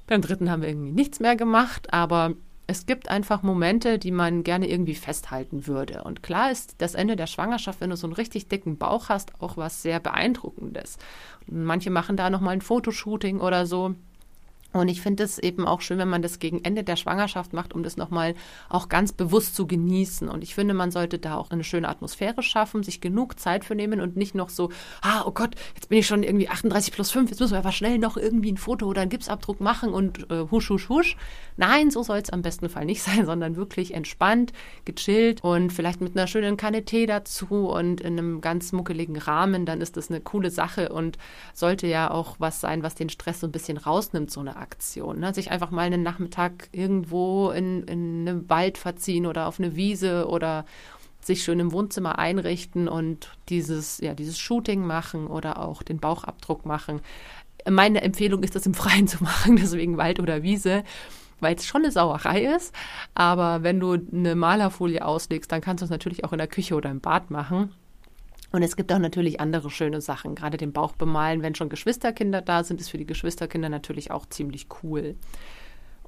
Beim 0.08 0.22
dritten 0.22 0.50
haben 0.50 0.62
wir 0.62 0.70
irgendwie 0.70 0.92
nichts 0.92 1.20
mehr 1.20 1.36
gemacht, 1.36 1.94
aber 1.94 2.34
es 2.66 2.86
gibt 2.86 3.10
einfach 3.10 3.42
Momente, 3.42 3.98
die 3.98 4.12
man 4.12 4.44
gerne 4.44 4.70
irgendwie 4.70 4.94
festhalten 4.94 5.66
würde. 5.66 6.04
Und 6.04 6.22
klar 6.22 6.52
ist 6.52 6.76
das 6.80 6.94
Ende 6.94 7.16
der 7.16 7.26
Schwangerschaft, 7.26 7.82
wenn 7.82 7.90
du 7.90 7.96
so 7.96 8.06
einen 8.06 8.14
richtig 8.14 8.48
dicken 8.48 8.78
Bauch 8.78 9.10
hast, 9.10 9.42
auch 9.42 9.58
was 9.58 9.82
sehr 9.82 10.00
beeindruckendes. 10.00 10.98
Und 11.48 11.66
manche 11.66 11.90
machen 11.90 12.16
da 12.16 12.30
nochmal 12.30 12.54
ein 12.54 12.62
Fotoshooting 12.62 13.40
oder 13.40 13.66
so. 13.66 13.96
Und 14.72 14.88
ich 14.88 15.02
finde 15.02 15.24
es 15.24 15.40
eben 15.40 15.68
auch 15.68 15.82
schön, 15.82 15.98
wenn 15.98 16.10
man 16.10 16.22
das 16.22 16.38
gegen 16.38 16.64
Ende 16.64 16.84
der 16.84 16.96
Schwangerschaft 16.96 17.54
macht, 17.54 17.74
um 17.74 17.82
das 17.82 17.98
nochmal 17.98 18.36
auch 18.70 18.88
ganz 18.88 19.12
bewusst 19.12 19.56
zu 19.56 19.66
genießen. 19.66 20.30
Und 20.30 20.44
ich 20.44 20.54
finde, 20.54 20.76
man 20.76 20.92
sollte 20.92 21.18
da 21.18 21.38
auch 21.38 21.50
eine 21.50 21.64
schöne 21.64 21.90
Atmosphäre 21.90 22.44
schaffen, 22.44 22.84
sich 22.84 23.02
genug 23.02 23.40
Zeit 23.40 23.66
für 23.66 23.74
nehmen 23.74 24.00
und 24.00 24.16
nicht 24.16 24.36
noch 24.36 24.50
so, 24.50 24.70
ah, 25.02 25.24
oh 25.26 25.32
Gott, 25.32 25.56
jetzt 25.74 25.90
bin 25.90 25.98
ich 25.98 26.08
schon 26.08 26.22
irgendwie 26.22 26.50
38 26.50 26.94
plus 26.94 27.10
5, 27.10 27.32
jetzt 27.32 27.40
müssen 27.40 27.54
wir 27.54 27.58
einfach 27.58 27.74
schnell 27.74 27.98
noch 27.98 28.16
irgendwie 28.16 28.52
ein 28.52 28.58
Foto 28.58 28.86
oder 28.86 29.02
einen 29.02 29.10
Gipsabdruck 29.10 29.60
machen 29.60 29.92
und 29.92 30.30
äh, 30.30 30.46
husch, 30.52 30.70
husch, 30.70 30.88
husch. 30.90 31.18
Nein, 31.58 31.90
so 31.90 32.04
soll 32.04 32.20
es 32.20 32.30
am 32.30 32.44
besten 32.44 32.70
Fall 32.70 32.86
nicht 32.86 33.02
sein, 33.04 33.26
sondern 33.26 33.56
wirklich 33.56 33.96
entspannt, 33.96 34.54
gechillt 34.86 35.44
und 35.44 35.74
vielleicht 35.74 36.00
mit 36.00 36.16
einer 36.16 36.28
schönen 36.28 36.58
Kanne 36.58 36.86
Tee 36.86 37.08
dazu 37.08 37.70
und 37.70 38.02
in 38.02 38.20
einem 38.20 38.42
ganz 38.42 38.72
muckeligen 38.72 39.18
Rahmen, 39.18 39.66
dann 39.66 39.82
ist 39.82 39.98
das 39.98 40.12
eine 40.12 40.22
coole 40.22 40.52
Sache 40.52 40.90
und 40.90 41.18
sollte 41.54 41.88
ja 41.88 42.12
auch 42.12 42.36
was 42.38 42.62
sein, 42.62 42.84
was 42.84 42.94
den 42.94 43.10
Stress 43.10 43.40
so 43.40 43.48
ein 43.48 43.52
bisschen 43.52 43.78
rausnimmt, 43.78 44.30
so 44.30 44.40
eine 44.42 44.59
Aktion. 44.60 45.20
Ne? 45.20 45.34
Sich 45.34 45.52
einfach 45.52 45.72
mal 45.72 45.82
einen 45.82 46.04
Nachmittag 46.04 46.70
irgendwo 46.72 47.52
in, 47.52 47.84
in 47.84 48.28
einen 48.28 48.50
Wald 48.50 48.78
verziehen 48.78 49.26
oder 49.26 49.48
auf 49.48 49.60
eine 49.60 49.76
Wiese 49.76 50.28
oder 50.28 50.66
sich 51.22 51.44
schön 51.44 51.60
im 51.60 51.72
Wohnzimmer 51.72 52.18
einrichten 52.18 52.88
und 52.88 53.30
dieses, 53.50 54.00
ja, 54.00 54.14
dieses 54.14 54.40
Shooting 54.40 54.86
machen 54.86 55.28
oder 55.28 55.60
auch 55.60 55.84
den 55.84 56.00
Bauchabdruck 56.00 56.66
machen. 56.66 57.02
Meine 57.70 58.02
Empfehlung 58.02 58.42
ist, 58.44 58.56
das 58.56 58.66
im 58.66 58.74
Freien 58.74 59.08
zu 59.08 59.24
machen, 59.24 59.56
deswegen 59.62 59.98
Wald 59.98 60.20
oder 60.20 60.44
Wiese, 60.44 60.84
weil 61.40 61.56
es 61.56 61.66
schon 61.66 61.84
eine 61.84 61.92
Sauerei 61.92 62.46
ist. 62.46 62.74
Aber 63.16 63.64
wenn 63.64 63.80
du 63.80 63.94
eine 63.94 64.36
Malerfolie 64.36 65.04
auslegst, 65.04 65.52
dann 65.52 65.62
kannst 65.62 65.82
du 65.82 65.86
es 65.86 65.92
natürlich 65.92 66.24
auch 66.24 66.32
in 66.32 66.38
der 66.38 66.48
Küche 66.48 66.76
oder 66.76 66.90
im 66.90 67.02
Bad 67.02 67.32
machen. 67.32 67.74
Und 68.52 68.64
es 68.64 68.76
gibt 68.76 68.92
auch 68.92 69.00
natürlich 69.00 69.40
andere 69.40 69.70
schöne 69.70 70.02
Sachen. 70.02 70.36
Gerade 70.36 70.58
den 70.58 70.74
Bauch 70.74 70.94
bemalen, 70.94 71.42
wenn 71.42 71.56
schon 71.56 71.70
Geschwisterkinder 71.70 72.42
da 72.42 72.64
sind, 72.64 72.82
ist 72.82 72.90
für 72.90 72.98
die 72.98 73.06
Geschwisterkinder 73.06 73.70
natürlich 73.70 74.12
auch 74.12 74.26
ziemlich 74.26 74.68
cool. 74.84 75.16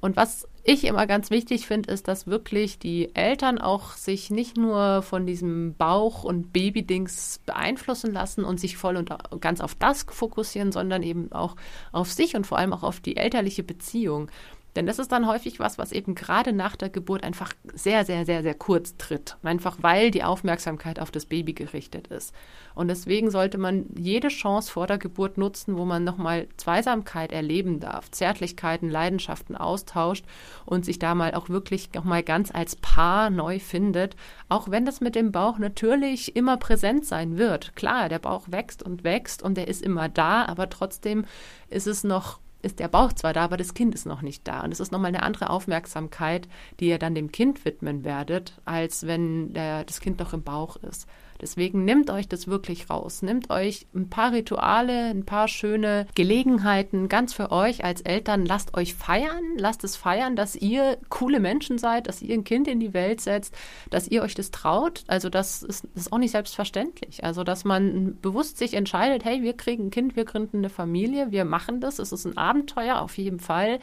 Und 0.02 0.16
was 0.16 0.48
ich 0.64 0.84
immer 0.84 1.06
ganz 1.06 1.30
wichtig 1.30 1.68
finde, 1.68 1.92
ist, 1.92 2.08
dass 2.08 2.26
wirklich 2.26 2.80
die 2.80 3.14
Eltern 3.14 3.58
auch 3.58 3.92
sich 3.92 4.30
nicht 4.30 4.56
nur 4.56 5.02
von 5.02 5.26
diesem 5.26 5.74
Bauch- 5.76 6.24
und 6.24 6.52
Babydings 6.52 7.40
beeinflussen 7.46 8.12
lassen 8.12 8.44
und 8.44 8.58
sich 8.58 8.76
voll 8.76 8.96
und 8.96 9.14
ganz 9.40 9.60
auf 9.60 9.76
das 9.76 10.04
fokussieren, 10.08 10.72
sondern 10.72 11.04
eben 11.04 11.30
auch 11.30 11.54
auf 11.92 12.10
sich 12.10 12.34
und 12.34 12.48
vor 12.48 12.58
allem 12.58 12.72
auch 12.72 12.82
auf 12.82 12.98
die 12.98 13.16
elterliche 13.16 13.62
Beziehung. 13.62 14.28
Denn 14.74 14.86
das 14.86 14.98
ist 14.98 15.12
dann 15.12 15.26
häufig 15.26 15.60
was, 15.60 15.76
was 15.76 15.92
eben 15.92 16.14
gerade 16.14 16.52
nach 16.52 16.76
der 16.76 16.88
Geburt 16.88 17.24
einfach 17.24 17.52
sehr, 17.74 18.04
sehr, 18.04 18.24
sehr, 18.24 18.42
sehr 18.42 18.54
kurz 18.54 18.96
tritt. 18.96 19.36
Einfach 19.42 19.78
weil 19.80 20.10
die 20.10 20.24
Aufmerksamkeit 20.24 20.98
auf 20.98 21.10
das 21.10 21.26
Baby 21.26 21.52
gerichtet 21.52 22.08
ist. 22.08 22.32
Und 22.74 22.88
deswegen 22.88 23.30
sollte 23.30 23.58
man 23.58 23.84
jede 23.96 24.28
Chance 24.28 24.72
vor 24.72 24.86
der 24.86 24.96
Geburt 24.96 25.36
nutzen, 25.36 25.76
wo 25.76 25.84
man 25.84 26.04
nochmal 26.04 26.48
Zweisamkeit 26.56 27.32
erleben 27.32 27.80
darf, 27.80 28.10
Zärtlichkeiten, 28.10 28.88
Leidenschaften 28.88 29.56
austauscht 29.56 30.24
und 30.64 30.86
sich 30.86 30.98
da 30.98 31.14
mal 31.14 31.34
auch 31.34 31.50
wirklich 31.50 31.92
nochmal 31.92 32.22
ganz 32.22 32.50
als 32.50 32.76
Paar 32.76 33.28
neu 33.28 33.58
findet. 33.58 34.16
Auch 34.48 34.70
wenn 34.70 34.86
das 34.86 35.02
mit 35.02 35.14
dem 35.14 35.32
Bauch 35.32 35.58
natürlich 35.58 36.34
immer 36.34 36.56
präsent 36.56 37.04
sein 37.04 37.36
wird. 37.36 37.76
Klar, 37.76 38.08
der 38.08 38.18
Bauch 38.18 38.46
wächst 38.48 38.82
und 38.82 39.04
wächst 39.04 39.42
und 39.42 39.56
der 39.56 39.68
ist 39.68 39.82
immer 39.82 40.08
da, 40.08 40.46
aber 40.46 40.70
trotzdem 40.70 41.26
ist 41.68 41.86
es 41.86 42.04
noch 42.04 42.41
ist 42.62 42.78
der 42.78 42.88
Bauch 42.88 43.12
zwar 43.12 43.32
da, 43.32 43.44
aber 43.44 43.56
das 43.56 43.74
Kind 43.74 43.94
ist 43.94 44.06
noch 44.06 44.22
nicht 44.22 44.46
da. 44.46 44.62
Und 44.62 44.72
es 44.72 44.80
ist 44.80 44.92
nochmal 44.92 45.08
eine 45.08 45.22
andere 45.22 45.50
Aufmerksamkeit, 45.50 46.48
die 46.80 46.88
ihr 46.88 46.98
dann 46.98 47.14
dem 47.14 47.32
Kind 47.32 47.64
widmen 47.64 48.04
werdet, 48.04 48.60
als 48.64 49.06
wenn 49.06 49.52
der, 49.52 49.84
das 49.84 50.00
Kind 50.00 50.20
noch 50.20 50.32
im 50.32 50.42
Bauch 50.42 50.76
ist. 50.76 51.06
Deswegen 51.42 51.84
nehmt 51.84 52.08
euch 52.08 52.28
das 52.28 52.46
wirklich 52.46 52.88
raus. 52.88 53.20
Nehmt 53.20 53.50
euch 53.50 53.86
ein 53.94 54.08
paar 54.08 54.32
Rituale, 54.32 55.10
ein 55.10 55.26
paar 55.26 55.48
schöne 55.48 56.06
Gelegenheiten 56.14 57.08
ganz 57.08 57.34
für 57.34 57.50
euch 57.50 57.84
als 57.84 58.00
Eltern. 58.00 58.46
Lasst 58.46 58.76
euch 58.76 58.94
feiern. 58.94 59.42
Lasst 59.56 59.82
es 59.82 59.96
feiern, 59.96 60.36
dass 60.36 60.54
ihr 60.54 60.98
coole 61.08 61.40
Menschen 61.40 61.78
seid, 61.78 62.06
dass 62.06 62.22
ihr 62.22 62.34
ein 62.34 62.44
Kind 62.44 62.68
in 62.68 62.78
die 62.78 62.94
Welt 62.94 63.20
setzt, 63.20 63.54
dass 63.90 64.06
ihr 64.06 64.22
euch 64.22 64.36
das 64.36 64.52
traut. 64.52 65.02
Also 65.08 65.28
das 65.28 65.64
ist, 65.64 65.84
ist 65.96 66.12
auch 66.12 66.18
nicht 66.18 66.30
selbstverständlich. 66.30 67.24
Also 67.24 67.42
dass 67.42 67.64
man 67.64 68.18
bewusst 68.22 68.56
sich 68.56 68.74
entscheidet, 68.74 69.24
hey, 69.24 69.42
wir 69.42 69.54
kriegen 69.54 69.86
ein 69.86 69.90
Kind, 69.90 70.14
wir 70.14 70.24
gründen 70.24 70.58
eine 70.58 70.70
Familie, 70.70 71.32
wir 71.32 71.44
machen 71.44 71.80
das. 71.80 71.98
Es 71.98 72.12
ist 72.12 72.24
ein 72.24 72.38
Abenteuer 72.38 73.00
auf 73.00 73.18
jeden 73.18 73.40
Fall. 73.40 73.80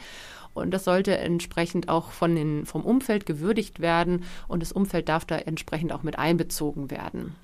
Und 0.54 0.72
das 0.72 0.84
sollte 0.84 1.16
entsprechend 1.18 1.90
auch 1.90 2.10
von 2.10 2.34
den, 2.34 2.64
vom 2.64 2.82
Umfeld 2.84 3.26
gewürdigt 3.26 3.80
werden 3.80 4.24
und 4.48 4.62
das 4.62 4.72
Umfeld 4.72 5.10
darf 5.10 5.26
da 5.26 5.36
entsprechend 5.36 5.92
auch 5.92 6.02
mit 6.02 6.18
einbezogen 6.18 6.90
werden. 6.90 7.36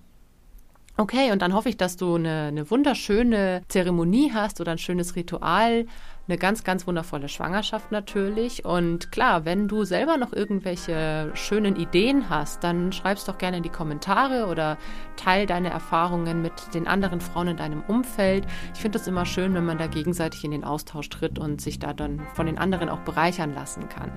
Okay, 0.99 1.31
und 1.31 1.43
dann 1.43 1.53
hoffe 1.53 1.69
ich, 1.69 1.77
dass 1.77 1.99
du 1.99 2.15
eine, 2.15 2.45
eine 2.45 2.71
wunderschöne 2.71 3.63
Zeremonie 3.69 4.33
hast 4.33 4.63
oder 4.63 4.73
ein 4.73 4.79
schönes 4.79 5.15
Ritual, 5.15 5.85
eine 6.27 6.39
ganz, 6.39 6.65
ganz 6.65 6.87
wundervolle 6.87 7.29
Schwangerschaft 7.29 7.93
natürlich. 7.93 8.65
Und 8.65 9.13
klar, 9.13 9.45
wenn 9.45 9.69
du 9.69 9.85
selber 9.85 10.17
noch 10.17 10.33
irgendwelche 10.33 11.33
schönen 11.35 11.77
Ideen 11.77 12.31
hast, 12.31 12.65
dann 12.65 12.93
schreib's 12.93 13.27
doch 13.27 13.37
gerne 13.37 13.59
in 13.59 13.63
die 13.63 13.69
Kommentare 13.69 14.47
oder 14.47 14.79
teil 15.17 15.45
deine 15.45 15.69
Erfahrungen 15.69 16.41
mit 16.41 16.73
den 16.73 16.89
anderen 16.89 17.21
Frauen 17.21 17.49
in 17.49 17.57
deinem 17.59 17.83
Umfeld. 17.83 18.47
Ich 18.73 18.81
finde 18.81 18.97
es 18.97 19.07
immer 19.07 19.27
schön, 19.27 19.53
wenn 19.53 19.67
man 19.67 19.77
da 19.77 19.89
gegenseitig 19.89 20.45
in 20.45 20.51
den 20.51 20.65
Austausch 20.65 21.11
tritt 21.11 21.39
und 21.39 21.61
sich 21.61 21.79
da 21.79 21.93
dann 21.93 22.27
von 22.33 22.47
den 22.47 22.57
anderen 22.57 22.89
auch 22.89 23.01
bereichern 23.01 23.55
lassen 23.55 23.91
kann. 23.91 24.11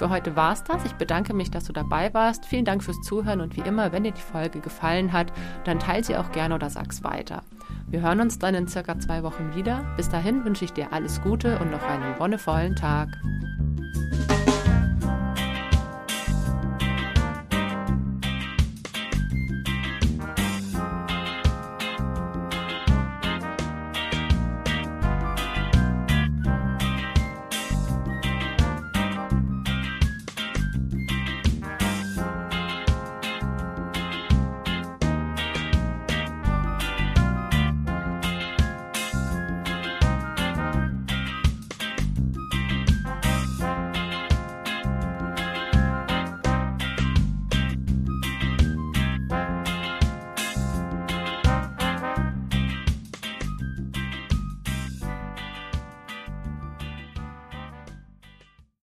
Für 0.00 0.08
heute 0.08 0.34
war 0.34 0.54
es 0.54 0.64
das. 0.64 0.82
Ich 0.86 0.94
bedanke 0.94 1.34
mich, 1.34 1.50
dass 1.50 1.64
du 1.64 1.74
dabei 1.74 2.14
warst. 2.14 2.46
Vielen 2.46 2.64
Dank 2.64 2.82
fürs 2.82 3.02
Zuhören 3.02 3.42
und 3.42 3.54
wie 3.58 3.68
immer, 3.68 3.92
wenn 3.92 4.02
dir 4.02 4.12
die 4.12 4.22
Folge 4.22 4.60
gefallen 4.60 5.12
hat, 5.12 5.30
dann 5.64 5.78
teile 5.78 6.02
sie 6.02 6.16
auch 6.16 6.32
gerne 6.32 6.54
oder 6.54 6.70
sag's 6.70 7.04
weiter. 7.04 7.42
Wir 7.86 8.00
hören 8.00 8.22
uns 8.22 8.38
dann 8.38 8.54
in 8.54 8.66
circa 8.66 8.98
zwei 8.98 9.22
Wochen 9.22 9.54
wieder. 9.54 9.84
Bis 9.98 10.08
dahin 10.08 10.42
wünsche 10.42 10.64
ich 10.64 10.72
dir 10.72 10.94
alles 10.94 11.20
Gute 11.20 11.58
und 11.58 11.70
noch 11.70 11.82
einen 11.82 12.18
wonnevollen 12.18 12.76
Tag. 12.76 13.10